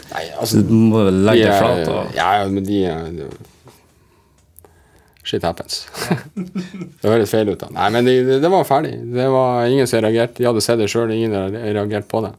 Nei, 0.10 0.26
altså, 0.42 0.64
du 0.66 0.74
må 0.74 1.04
legge 1.12 1.44
De 1.44 1.48
deg 1.48 1.60
flat 1.62 1.92
og 1.94 2.16
Ja, 2.18 2.30
ja, 2.42 2.48
men 2.50 2.66
de 2.66 2.84
er- 2.90 3.38
Shit 5.30 5.44
happens. 5.46 5.84
det 7.02 7.06
høres 7.06 7.30
feil 7.30 7.52
ut. 7.52 7.60
da. 7.62 7.68
Nei, 7.76 7.90
men 7.94 8.08
det, 8.08 8.40
det 8.42 8.50
var 8.50 8.64
ferdig. 8.66 8.96
Det 9.14 9.28
var 9.30 9.68
ingen 9.70 9.86
som 9.90 10.02
reagerte. 10.02 10.40
De 10.42 10.48
hadde 10.48 10.64
sett 10.66 10.80
det 10.82 10.88
sjøl, 10.90 11.12
ingen 11.14 11.36
hadde 11.38 11.62
reagert 11.76 12.08
på 12.10 12.24
det. 12.26 12.32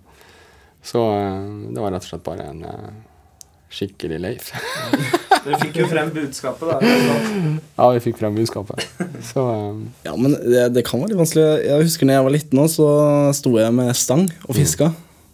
Så 0.82 1.04
eh, 1.12 1.44
det 1.70 1.78
var 1.84 1.92
rett 1.94 2.06
og 2.06 2.10
slett 2.10 2.24
bare 2.26 2.48
en 2.50 2.64
eh, 2.66 2.88
skikkelig 3.70 4.18
leif. 4.24 4.48
Dere 5.44 5.60
fikk 5.62 5.78
jo 5.80 5.86
frem 5.88 6.10
budskapet, 6.12 6.68
da. 6.68 6.80
ja, 7.78 7.84
vi 7.94 8.02
fikk 8.08 8.18
frem 8.20 8.34
budskapet. 8.36 8.82
Så 9.30 9.44
um. 9.44 9.84
Ja, 10.04 10.16
men 10.18 10.34
det, 10.34 10.66
det 10.74 10.82
kan 10.88 11.00
være 11.00 11.12
litt 11.14 11.20
vanskelig. 11.20 11.46
Jeg 11.68 11.86
husker 11.86 12.08
når 12.10 12.18
jeg 12.18 12.26
var 12.26 12.34
liten, 12.34 12.64
òg, 12.64 12.72
så 12.74 12.88
sto 13.38 13.54
jeg 13.60 13.76
med 13.76 13.94
stang 13.96 14.26
og 14.48 14.58
fiska. 14.58 14.90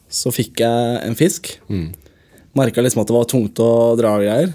Så 0.08 0.32
fikk 0.34 0.62
jeg 0.64 1.00
en 1.06 1.18
fisk. 1.18 1.56
mm. 1.68 1.88
Merka 2.56 2.80
liksom 2.80 3.02
at 3.02 3.10
det 3.10 3.16
var 3.16 3.26
tungt 3.28 3.60
å 3.60 3.70
dra 3.98 4.14
og 4.16 4.24
greier. 4.24 4.54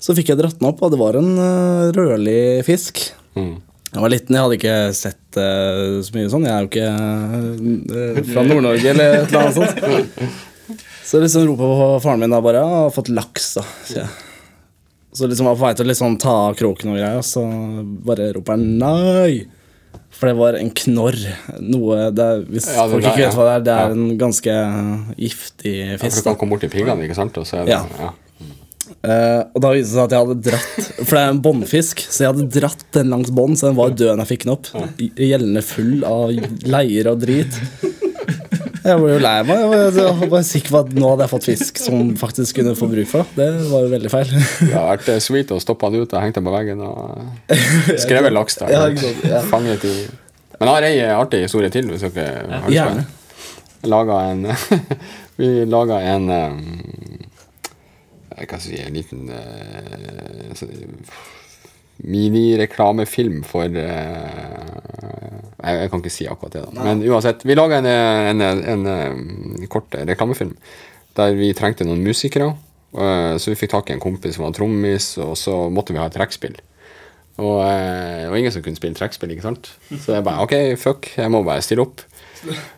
Så 0.00 0.14
fikk 0.16 0.30
jeg 0.32 0.40
dratt 0.40 0.56
den 0.56 0.70
opp, 0.70 0.80
og 0.80 0.92
det 0.92 1.00
var 1.00 1.18
en 1.18 1.34
øh, 1.36 1.90
rødlig 1.96 2.64
fisk. 2.64 3.02
Mm. 3.36 3.58
Jeg 3.94 4.02
var 4.02 4.10
liten, 4.10 4.34
jeg 4.34 4.42
hadde 4.42 4.56
ikke 4.58 4.78
sett 4.98 5.36
uh, 5.38 6.00
så 6.02 6.16
mye 6.16 6.30
sånn. 6.32 6.46
Jeg 6.48 6.54
er 6.54 6.64
jo 6.64 6.70
ikke 6.72 6.88
uh, 7.94 8.22
fra 8.26 8.42
Nord-Norge 8.42 8.88
eller 8.90 9.20
et 9.20 9.28
eller 9.28 9.44
annet 9.44 9.58
sånt. 9.60 10.40
Så 11.04 11.20
liksom 11.20 11.44
ropa 11.46 11.68
på 11.68 11.88
faren 12.02 12.24
min 12.24 12.32
da 12.32 12.40
bare 12.42 12.62
ja, 12.62 12.68
'Jeg 12.70 12.84
har 12.86 12.94
fått 12.96 13.10
laks', 13.12 13.50
da. 13.58 13.62
Så, 13.84 13.98
jeg. 14.00 14.08
Så 15.14 15.28
liksom 15.30 15.46
var 15.46 15.58
på 15.58 15.66
vei 15.66 15.74
til 15.76 15.86
å 15.86 15.90
liksom 15.92 16.16
ta 16.18 16.32
av 16.48 16.56
kroken 16.58 16.90
og 16.90 16.96
greier, 16.98 17.20
og 17.20 17.26
så 17.28 17.44
bare 18.08 18.32
roper 18.34 18.56
han 18.56 18.64
nei. 18.80 19.44
For 20.14 20.30
det 20.30 20.36
var 20.38 20.54
en 20.58 20.70
knorr. 20.70 21.16
Noe 21.60 22.10
det 22.14 22.24
er, 22.24 22.42
Hvis 22.48 22.68
Ja, 22.70 22.84
folk 22.90 23.02
ikke 23.04 23.24
vet 23.24 23.34
hva 23.38 23.46
det 23.48 23.54
er, 23.54 23.64
det 23.66 23.78
er 23.82 23.94
en 23.96 24.18
ganske 24.20 24.52
giftig 25.18 25.72
Ja, 25.80 25.96
for 25.98 26.06
fisk. 26.06 26.22
du 26.22 26.28
kan 26.30 26.36
komme 26.40 26.54
bort 26.54 26.62
til 26.66 26.70
piggene, 26.70 27.02
ikke 27.08 27.16
sant? 27.18 27.36
Og 27.40 27.48
så 27.48 27.62
er 27.62 27.66
det, 27.66 27.80
Ja. 27.98 28.12
Eh, 29.04 29.40
og 29.56 29.62
da 29.64 29.70
viste 29.72 29.88
det 29.88 29.96
seg 29.96 30.04
at 30.04 30.12
jeg 30.12 30.20
hadde 30.26 30.42
dratt 30.44 30.88
For 30.98 31.16
det 31.16 31.20
er 31.22 31.30
en 31.32 31.38
båndfisk, 31.44 32.02
så 32.04 32.24
jeg 32.26 32.34
hadde 32.34 32.48
dratt 32.52 32.82
den 32.92 33.08
langs 33.14 33.30
bånd, 33.32 33.56
så 33.56 33.70
den 33.70 33.78
var 33.78 33.94
død 33.96 34.10
da 34.12 34.24
jeg 34.26 34.30
fikk 34.34 34.44
den 34.44 34.52
opp. 34.54 34.68
Gjellende 35.16 35.62
full 35.64 36.04
av 36.04 36.32
leir 36.68 37.08
og 37.10 37.22
drit. 37.24 37.56
Jeg 38.84 39.00
ble 39.00 39.12
jo 39.14 39.20
lei 39.24 39.36
meg. 39.48 39.62
Jeg 39.64 39.92
var, 39.96 40.18
bare 40.28 40.44
sikker 40.44 40.74
på 40.74 40.80
at 40.82 40.90
nå 40.92 41.10
hadde 41.14 41.24
jeg 41.24 41.32
fått 41.32 41.46
fisk 41.48 41.78
som 41.80 42.10
faktisk 42.20 42.58
kunne 42.60 42.74
få 42.76 42.88
bruk 42.90 43.08
for 43.08 43.24
det. 43.38 43.46
Det 43.56 43.68
var 43.70 43.86
jo 43.86 43.92
veldig 43.94 44.10
feil. 44.12 44.32
Det 44.34 44.72
har 44.74 44.90
vært 44.90 45.08
eh, 45.14 45.20
sweet 45.24 45.54
å 45.56 45.60
stoppe 45.62 45.88
det 45.94 46.02
ut 46.04 46.12
og 46.12 46.20
hengt 46.20 46.36
den 46.36 46.44
på 46.44 46.52
veggen 46.52 46.82
og 46.84 47.54
skrevet 48.04 48.34
laks 48.34 48.60
der. 48.60 48.74
Ja. 49.24 49.40
Fanget 49.48 49.86
i 49.88 49.94
Men 50.60 50.68
jeg 50.68 50.74
har 50.74 50.88
ei 50.90 50.98
artig 51.14 51.40
historie 51.46 51.72
til, 51.72 51.88
hvis 51.94 52.04
dere 52.14 52.44
har 52.50 52.68
lyst 52.68 52.90
til 52.90 53.00
det. 53.00 53.88
Laga 53.90 54.20
en 54.30 54.44
Vi 55.40 55.48
laga 55.66 55.96
en 56.14 56.28
um, 56.30 56.60
Jeg 58.38 58.60
si 58.62 58.76
en 58.80 58.94
liten 59.00 59.26
så- 60.54 60.68
minireklamefilm 62.02 63.44
for 63.46 63.70
eh, 63.70 64.74
jeg, 65.64 65.88
kan 65.90 66.00
ikke 66.02 66.12
si 66.12 66.26
akkurat 66.28 66.52
det, 66.56 66.62
da. 66.66 66.70
Men 66.84 67.02
uansett. 67.06 67.44
Vi 67.46 67.54
laga 67.56 67.78
en, 67.80 67.86
en, 67.88 68.40
en, 68.74 68.86
en 68.86 69.66
kort 69.72 69.94
reklamefilm 69.94 70.54
der 71.14 71.36
vi 71.38 71.52
trengte 71.54 71.84
noen 71.86 72.02
musikere. 72.04 72.56
eh, 72.98 73.36
så 73.38 73.50
vi 73.52 73.56
fikk 73.58 73.70
tak 73.74 73.90
i 73.90 73.94
en 73.94 74.00
kompis 74.02 74.34
som 74.36 74.44
var 74.46 74.54
trommis, 74.56 75.06
og 75.22 75.34
så 75.38 75.54
måtte 75.70 75.92
vi 75.94 76.00
ha 76.02 76.06
et 76.10 76.16
trekkspill. 76.16 76.56
Og 77.42 77.56
eh, 77.66 78.22
det 78.24 78.30
var 78.30 78.38
ingen 78.38 78.52
som 78.54 78.62
kunne 78.62 78.78
spille 78.78 78.94
trekkspill, 78.98 79.32
ikke 79.34 79.46
sant? 79.46 79.64
Så 79.90 80.08
jeg 80.14 80.26
bare 80.26 80.42
ok, 80.44 80.54
fuck, 80.78 81.02
jeg 81.18 81.30
må 81.32 81.38
bare 81.46 81.64
stille 81.66 81.82
opp. 81.86 81.98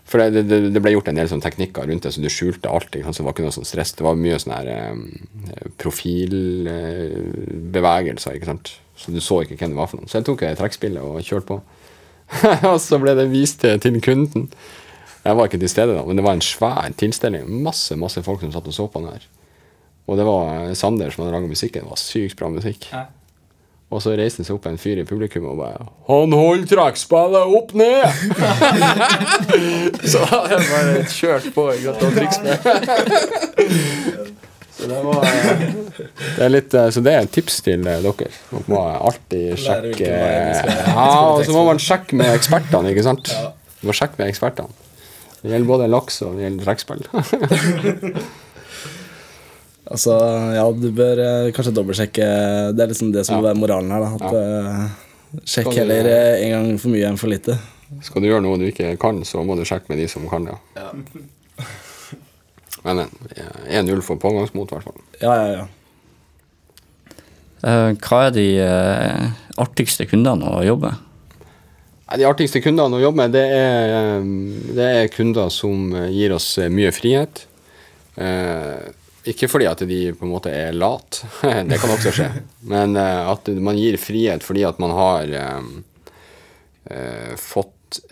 For 0.06 0.16
det, 0.22 0.42
det, 0.46 0.58
det 0.76 0.82
ble 0.82 0.92
gjort 0.94 1.08
en 1.10 1.18
del 1.18 1.28
sånne 1.30 1.44
teknikker 1.44 1.84
rundt 1.90 2.04
det, 2.06 2.12
så 2.14 2.20
du 2.22 2.30
skjulte 2.30 2.70
alt. 2.70 2.90
Ikke 2.94 3.06
sant? 3.08 3.16
Så 3.16 3.20
det 3.22 3.26
var 3.26 3.34
ikke 3.34 3.46
noe 3.48 3.56
sånn 3.56 3.68
stress. 3.68 3.92
Det 3.98 4.06
var 4.06 4.14
mye 4.20 4.38
sånne 4.38 4.58
her 4.60 4.68
um, 4.94 5.00
profilbevegelser, 5.82 8.32
ikke 8.38 8.50
sant. 8.52 8.66
Så 8.96 9.12
du 9.12 9.20
så 9.20 9.42
ikke 9.44 9.58
hvem 9.60 9.74
det 9.74 9.78
var 9.78 9.90
for 9.90 10.00
noen. 10.00 10.08
Så 10.08 10.18
jeg 10.20 10.26
tok 10.28 10.44
trekkspillet 10.58 11.04
og 11.04 11.20
kjørte 11.24 11.50
på. 11.50 11.60
og 12.72 12.78
så 12.82 12.98
ble 13.02 13.14
det 13.18 13.28
vist 13.30 13.60
til, 13.62 13.78
til 13.82 14.00
kunden. 14.02 14.48
Jeg 15.26 15.36
var 15.36 15.48
ikke 15.48 15.58
til 15.58 15.70
stede 15.70 15.96
da, 15.96 16.04
men 16.06 16.18
det 16.18 16.24
var 16.26 16.36
en 16.38 16.44
svær 16.44 16.92
tilstelning. 16.98 17.48
Masse 17.66 17.96
masse 17.98 18.22
folk 18.22 18.40
som 18.44 18.52
satt 18.54 18.68
og 18.70 18.74
så 18.76 18.86
på 18.90 19.02
den 19.02 19.12
her. 19.14 19.28
Og 20.06 20.18
det 20.18 20.26
var 20.26 20.74
Sander 20.78 21.10
som 21.10 21.24
hadde 21.24 21.34
laga 21.34 21.50
musikken. 21.50 21.82
Det 21.82 21.90
var 21.90 21.98
sykt 21.98 22.38
bra 22.38 22.48
musikk. 22.52 22.86
Ja. 22.92 23.08
Og 23.86 24.02
så 24.02 24.16
reiste 24.18 24.42
det 24.42 24.48
seg 24.48 24.56
opp 24.56 24.64
en 24.66 24.78
fyr 24.82 24.98
i 24.98 25.06
publikum 25.06 25.44
og 25.46 25.60
bare 25.60 25.86
'Han 26.08 26.32
holder 26.34 26.66
trekkspillet 26.66 27.44
opp 27.58 27.74
ned!' 27.74 28.06
så 30.10 30.18
da 30.18 30.26
hadde 30.26 30.54
jeg 30.58 30.66
bare 30.72 31.04
kjørt 31.06 31.46
på 31.54 31.70
ikke 31.70 31.90
å 31.90 31.94
og 31.94 32.12
triksspill. 32.18 32.58
Så 34.76 34.88
det 34.90 34.98
var 35.04 35.24
det 36.36 36.44
er 36.44 36.50
litt, 36.52 36.74
eh, 36.76 36.88
Så 36.92 37.00
det 37.04 37.12
er 37.16 37.24
et 37.24 37.32
tips 37.32 37.60
til 37.64 37.86
eh, 37.88 38.00
dere. 38.04 38.28
Man 38.52 38.64
må 38.68 38.80
alltid 38.86 39.56
sjekke 39.62 40.10
man 40.10 40.72
Ja, 40.92 41.06
og 41.36 41.44
så 41.46 41.52
må 41.56 41.62
man 41.70 41.80
sjekke 41.82 42.18
med 42.20 42.34
ekspertene, 42.36 42.92
ikke 42.92 43.06
sant? 43.06 43.30
Du 43.80 43.86
må 43.88 43.94
sjekke 43.96 44.20
med 44.20 44.28
ekspertene. 44.32 44.68
Det 45.42 45.52
gjelder 45.52 45.68
både 45.68 45.86
laks 45.92 46.20
og 46.26 46.36
det 46.36 46.46
gjelder 46.48 46.68
trekkspill. 46.68 47.06
Altså, 49.86 50.16
ja, 50.56 50.64
du 50.74 50.88
bør 50.98 51.20
eh, 51.22 51.48
kanskje 51.54 51.72
dobbeltsjekke 51.76 52.24
Det 52.74 52.82
er 52.82 52.88
liksom 52.90 53.12
det 53.14 53.22
som 53.28 53.36
Ja. 53.36 53.38
må 53.38 53.46
være 53.46 53.58
moralen 53.60 53.92
her. 53.94 54.02
da 54.02 54.08
At 54.18 54.34
eh, 54.34 55.44
Sjekk 55.46 55.68
du- 55.70 55.76
heller 55.78 56.08
eh, 56.10 56.42
en 56.46 56.50
gang 56.56 56.80
for 56.82 56.90
mye 56.90 57.06
enn 57.06 57.18
for 57.20 57.30
lite. 57.30 57.54
Skal 58.02 58.22
du 58.22 58.26
gjøre 58.26 58.42
noe 58.42 58.58
du 58.58 58.64
ikke 58.66 58.96
kan, 58.98 59.20
så 59.22 59.44
må 59.46 59.54
du 59.54 59.62
sjekke 59.62 59.86
med 59.92 59.98
de 60.02 60.08
som 60.10 60.26
kan 60.28 60.48
det. 60.48 60.56
Men 62.86 63.02
eh, 63.02 63.80
1-0 63.80 64.04
for 64.06 64.20
pågangsmot, 64.22 64.70
i 64.70 64.76
hvert 64.78 64.86
fall. 64.86 65.02
Ja, 65.20 65.34
ja, 65.34 65.48
ja. 65.56 65.66
Eh, 67.66 67.90
hva 68.06 68.20
er 68.28 68.36
de 68.36 68.46
eh, 68.62 69.26
artigste 69.62 70.06
kundene 70.06 70.46
å 70.58 70.62
jobbe 70.66 70.92
med? 70.92 71.02
De 72.06 72.26
artigste 72.28 72.60
kundene 72.62 73.00
å 73.00 73.02
jobbe 73.02 73.24
med, 73.24 73.32
det 73.34 73.42
er, 73.50 73.94
eh, 73.96 74.28
det 74.76 74.86
er 75.00 75.10
kunder 75.10 75.50
som 75.50 75.88
eh, 75.96 76.12
gir 76.14 76.36
oss 76.36 76.52
eh, 76.62 76.70
mye 76.70 76.92
frihet. 76.94 77.42
Eh, 78.14 78.86
ikke 79.26 79.48
fordi 79.50 79.66
at 79.66 79.82
de 79.88 80.00
på 80.14 80.22
en 80.22 80.30
måte 80.30 80.52
er 80.54 80.76
lat, 80.76 81.24
det 81.42 81.80
kan 81.82 81.90
også 81.96 82.14
skje. 82.14 82.28
Men 82.70 82.94
eh, 83.00 83.22
at 83.32 83.50
man 83.58 83.80
gir 83.80 83.98
frihet 83.98 84.46
fordi 84.46 84.62
at 84.68 84.78
man 84.82 84.94
har 84.94 85.34
eh, 85.40 85.64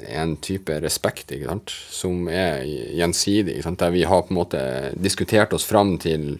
en 0.08 0.36
type 0.42 0.74
respekt 0.82 1.32
ikke 1.34 1.50
sant? 1.50 1.74
som 1.92 2.28
er 2.30 2.64
gjensidig. 2.64 3.56
Ikke 3.56 3.68
sant? 3.68 3.80
Der 3.82 3.94
vi 3.94 4.04
har 4.08 4.24
på 4.24 4.34
en 4.34 4.40
måte 4.40 4.64
diskutert 4.96 5.54
oss 5.56 5.66
fram 5.68 5.96
til 6.02 6.36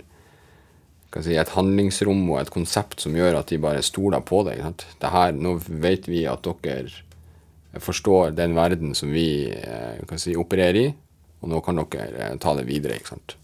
si, 1.23 1.37
et 1.39 1.55
handlingsrom 1.55 2.25
og 2.33 2.41
et 2.41 2.53
konsept 2.55 3.05
som 3.05 3.15
gjør 3.17 3.41
at 3.41 3.53
de 3.53 3.61
bare 3.63 3.85
stoler 3.87 4.25
på. 4.27 4.43
Ikke 4.49 4.69
sant? 4.71 4.87
Det 5.03 5.13
her, 5.15 5.37
nå 5.37 5.57
vet 5.69 6.09
vi 6.11 6.25
at 6.31 6.47
dere 6.65 7.81
forstår 7.83 8.35
den 8.39 8.55
verden 8.55 8.95
som 8.95 9.11
vi 9.15 9.51
eh, 9.51 10.19
si, 10.21 10.37
opererer 10.39 10.81
i, 10.81 10.91
og 11.43 11.51
nå 11.51 11.63
kan 11.67 11.81
dere 11.83 12.29
eh, 12.31 12.37
ta 12.43 12.55
det 12.59 12.69
videre. 12.69 12.99
ikke 12.99 13.15
sant? 13.17 13.37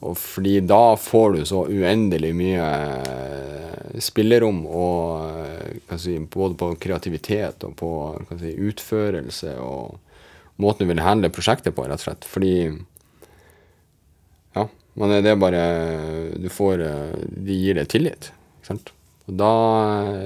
Og 0.00 0.16
fordi 0.16 0.60
da 0.64 0.96
får 0.96 1.32
du 1.32 1.40
så 1.44 1.64
uendelig 1.68 2.30
mye 2.36 2.68
eh, 3.04 3.98
spillerom 4.00 4.62
og 4.64 5.26
eh, 5.44 5.96
si, 6.00 6.14
både 6.20 6.56
på 6.56 6.70
kreativitet 6.80 7.66
og 7.68 7.74
på 7.76 7.90
si, 8.40 8.54
utførelse 8.70 9.58
og 9.60 9.98
måten 10.60 10.86
du 10.86 10.94
vil 10.94 11.04
handle 11.04 11.32
prosjektet 11.32 11.76
på, 11.76 11.84
rett 11.84 12.00
og 12.00 12.06
slett. 12.06 12.28
Fordi 12.28 12.54
ja, 14.56 14.64
men 14.96 15.14
det 15.20 15.30
er 15.30 15.38
bare 15.38 15.60
Du 16.40 16.48
får 16.50 16.80
eh, 16.82 17.20
De 17.28 17.60
gir 17.60 17.76
deg 17.76 17.92
tillit. 17.92 18.32
Ikke 18.60 18.72
sant? 18.72 18.94
Og, 19.28 19.36
da, 19.36 19.54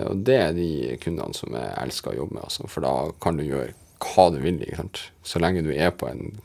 og 0.07 0.23
det 0.25 0.39
er 0.39 0.55
de 0.57 0.71
kundene 1.03 1.35
som 1.37 1.55
jeg 1.59 1.75
elsker 1.83 2.15
å 2.15 2.21
jobbe 2.23 2.39
med, 2.39 2.47
altså, 2.47 2.71
for 2.71 2.87
da 2.87 2.95
kan 3.21 3.37
du 3.37 3.43
gjøre 3.45 3.75
hva 4.05 4.31
du 4.31 4.39
vil. 4.39 4.63
Ikke 4.63 4.85
sant? 4.85 5.03
Så 5.27 5.43
lenge 5.43 5.67
du 5.67 5.75
er 5.75 5.91
på 5.91 6.07
en 6.09 6.39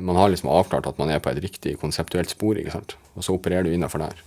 Man 0.00 0.16
har 0.16 0.30
liksom 0.32 0.48
avklart 0.48 0.86
at 0.88 0.98
man 1.00 1.10
er 1.12 1.20
på 1.20 1.28
et 1.32 1.42
riktig 1.44 1.74
konseptuelt 1.82 2.30
spor, 2.32 2.56
ikke 2.56 2.72
sant? 2.72 2.96
og 3.16 3.24
så 3.24 3.34
opererer 3.36 3.66
du 3.66 3.74
innafor 3.74 4.00
der. 4.00 4.22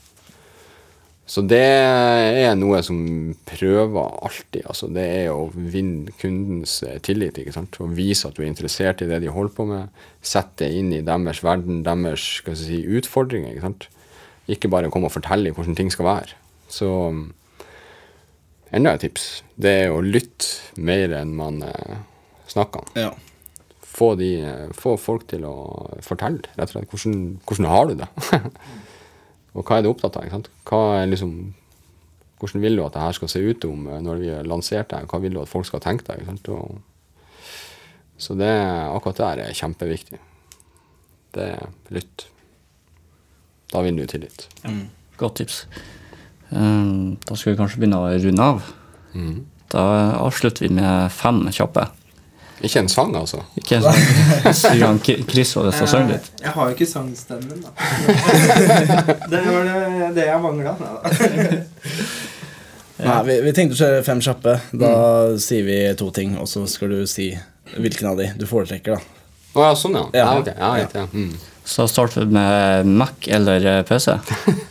Så 1.29 1.43
det 1.45 1.61
er 1.61 2.55
noe 2.57 2.79
som 2.81 2.97
prøver 3.45 4.15
alltid. 4.25 4.63
altså 4.65 4.87
Det 4.89 5.03
er 5.05 5.27
å 5.29 5.51
vinne 5.53 6.09
kundens 6.17 6.79
eh, 6.81 6.97
tillit. 7.05 7.37
ikke 7.37 7.53
sant? 7.53 7.77
Og 7.83 7.93
vise 7.93 8.25
at 8.25 8.33
du 8.33 8.41
er 8.41 8.49
interessert 8.49 9.03
i 9.05 9.09
det 9.11 9.19
de 9.21 9.29
holder 9.29 9.53
på 9.53 9.67
med. 9.69 10.01
Sette 10.25 10.63
det 10.63 10.71
inn 10.79 10.89
i 10.95 11.03
deres 11.05 11.43
verden, 11.45 11.83
deres 11.85 12.25
skal 12.39 12.57
jeg 12.57 12.63
si, 12.63 12.81
utfordringer. 12.97 13.53
ikke 13.53 13.67
sant? 13.67 13.87
Ikke 14.49 14.73
bare 14.73 14.89
komme 14.89 15.11
og 15.11 15.13
fortelle 15.19 15.53
hvordan 15.53 15.77
ting 15.77 15.93
skal 15.93 16.09
være. 16.09 16.33
Så 16.65 16.89
enda 18.73 18.97
et 18.97 19.05
tips. 19.05 19.29
Det 19.53 19.75
er 19.83 19.93
å 19.93 20.01
lytte 20.01 20.81
mer 20.81 21.13
enn 21.21 21.37
man 21.37 21.61
eh, 21.69 21.97
snakker. 22.49 22.89
ja. 22.97 23.13
Få, 23.99 24.13
de, 24.15 24.31
få 24.79 24.93
folk 24.95 25.25
til 25.27 25.43
å 25.43 25.55
fortelle, 26.05 26.45
rett 26.55 26.69
og 26.69 26.75
slett. 26.77 26.93
Hvordan, 26.93 27.23
hvordan 27.43 27.67
har 27.67 27.89
du 27.89 27.97
det? 27.99 28.07
Og 29.57 29.65
hva 29.65 29.79
er 29.79 29.83
du 29.83 29.89
opptatt 29.89 30.15
av? 30.19 30.27
liksom, 31.09 31.33
hvordan 32.39 32.63
vil 32.63 32.77
du 32.77 32.85
at 32.85 32.95
det 32.95 33.03
her 33.03 33.17
skal 33.17 33.31
se 33.33 33.41
ut 33.43 33.65
om 33.67 33.87
eh, 33.89 34.01
når 34.05 34.21
vi 34.21 34.31
har 34.31 34.47
lansert 34.47 34.91
det? 34.93 35.03
Hva 35.11 35.19
vil 35.19 35.35
du 35.35 35.41
at 35.41 35.51
folk 35.51 35.67
skal 35.67 35.83
tenke 35.83 36.07
deg? 36.07 36.23
Og, 36.53 36.79
så 38.19 38.35
det, 38.39 38.51
akkurat 38.87 39.19
der 39.19 39.43
er 39.47 39.57
kjempeviktig. 39.57 40.19
Det 41.35 41.51
er 41.57 41.95
lytt. 41.95 42.27
Da 43.73 43.83
vinner 43.85 44.07
du 44.07 44.13
tillit. 44.13 44.47
Godt 45.19 45.41
tips. 45.41 45.63
Eh, 46.49 46.91
da 47.25 47.35
skal 47.35 47.53
vi 47.53 47.59
kanskje 47.59 47.83
begynne 47.83 47.99
å 47.99 48.11
runde 48.15 48.51
av. 48.53 48.73
Da 49.69 49.85
avslutter 50.23 50.65
vi 50.65 50.73
med 50.79 51.11
fem 51.13 51.43
kjappe. 51.53 51.89
Ikke 52.61 52.81
en 52.83 52.89
sang, 52.91 53.13
altså. 53.15 53.39
Ikke 53.59 53.77
en 53.79 54.53
sang. 54.53 54.99
Ki- 55.05 55.21
Chris 55.29 55.53
og 55.59 55.69
det 55.69 55.73
skal 55.77 55.87
synge 55.93 56.15
litt. 56.17 56.25
Jeg 56.43 56.51
har 56.55 56.69
jo 56.71 56.75
ikke 56.75 56.87
sangstemmen, 56.89 57.61
da. 57.63 57.69
det 59.31 59.43
var 59.45 59.69
det, 59.69 60.09
det 60.17 60.25
jeg 60.27 60.41
mangla. 60.43 60.73
Nei, 62.99 63.19
vi, 63.29 63.37
vi 63.45 63.53
tenkte 63.55 63.77
å 63.77 63.79
kjøre 63.79 64.01
fem 64.03 64.19
kjappe. 64.25 64.57
Da 64.81 64.91
sier 65.39 65.63
vi 65.67 65.77
to 65.99 66.09
ting, 66.15 66.35
og 66.41 66.49
så 66.51 66.65
skal 66.67 66.91
du 66.91 66.99
si 67.07 67.29
hvilken 67.77 68.09
av 68.11 68.19
de 68.19 68.27
du 68.39 68.43
foretrekker. 68.49 68.97
da 68.99 69.59
Å 69.61 69.69
ja, 69.69 69.75
sånn 69.79 69.95
ja. 69.95 70.03
ja. 70.17 70.25
Ja. 70.25 70.35
okay. 70.41 70.55
Ja, 70.59 70.89
ja. 70.99 71.07
Mm. 71.13 71.31
Så 71.69 71.85
starter 71.87 72.25
vi 72.25 72.33
med 72.35 72.89
Mac 72.99 73.27
eller 73.29 73.65
eh, 73.77 73.81
PC. 73.87 74.17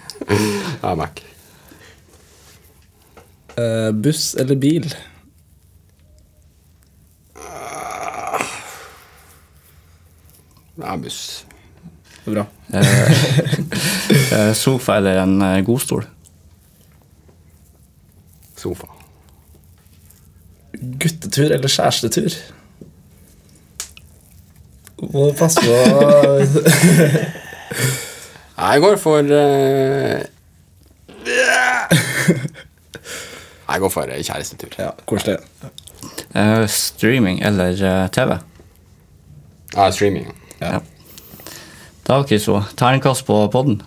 ja 0.85 0.95
Mac. 0.99 1.23
Uh, 3.59 3.91
buss 3.97 4.35
eller 4.39 4.59
bil? 4.61 4.91
Ja, 10.79 10.97
buss. 10.97 11.47
Det 12.25 12.37
er 12.37 12.43
bra. 12.43 12.45
sofa 14.55 14.97
eller 14.97 15.23
en 15.23 15.43
eh, 15.43 15.65
godstol. 15.67 16.05
Sofa. 18.57 18.87
Guttetur 20.79 21.53
eller 21.55 21.69
kjærestetur? 21.69 22.31
Må 24.99 25.33
passe 25.39 25.61
på 25.63 25.73
Jeg 28.59 28.81
går 28.83 28.97
for 28.99 29.19
eh, 29.19 30.25
Jeg 33.69 33.81
går 33.81 33.89
for 33.89 34.03
eh, 34.03 34.23
kjærestetur. 34.25 34.69
Ja, 34.79 34.91
koselig. 35.07 35.39
Uh, 36.35 36.67
streaming 36.69 37.43
eller 37.43 37.71
uh, 37.73 38.11
TV? 38.11 38.39
Ja, 39.77 39.91
streaming. 39.91 40.35
Ja. 40.61 40.81
Da, 42.09 42.23
Kristo, 42.25 42.63
terningkast 42.77 43.27
på 43.29 43.37
podden. 43.53 43.83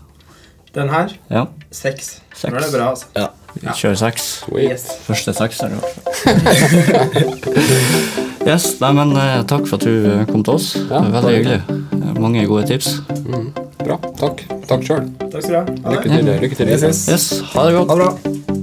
Den 0.76 0.90
her, 0.90 1.10
Ja, 1.30 1.46
seks. 1.72 2.22
Seks. 2.34 2.52
Nå 2.54 2.58
er 2.58 2.64
det 2.64 2.72
bra, 2.78 2.90
altså. 2.94 3.06
Ja. 3.18 3.28
vi 3.58 3.68
kjører 3.76 3.98
seks. 4.00 4.28
Yes. 4.56 4.86
Første 5.04 5.34
sekser. 5.36 5.68
i 5.68 5.74
hvert 5.76 5.90
fall. 5.98 7.12
yes, 8.48 8.70
nei, 8.80 8.92
men 8.96 9.12
eh, 9.20 9.42
takk 9.52 9.68
for 9.68 9.76
at 9.82 9.84
du 9.84 10.08
eh, 10.14 10.24
kom 10.32 10.46
til 10.48 10.54
oss. 10.56 10.70
Ja, 10.88 11.02
Veldig 11.18 11.36
hyggelig. 11.36 11.60
Eh, 11.98 12.14
Mange 12.22 12.46
gode 12.48 12.68
tips. 12.72 12.94
Bra. 13.82 13.98
Takk. 14.22 14.46
Takk 14.70 14.88
sjøl. 14.88 15.10
Lykke 15.28 16.08
til. 16.08 16.34
Lykke 16.46 16.56
til. 16.62 16.72
Yes, 16.72 16.88
yes. 16.88 17.04
Yes, 17.12 17.30
ha 17.56 17.68
det 17.68 17.76
godt. 17.82 17.92
Ha 17.92 18.00
det 18.00 18.04
bra. 18.06 18.61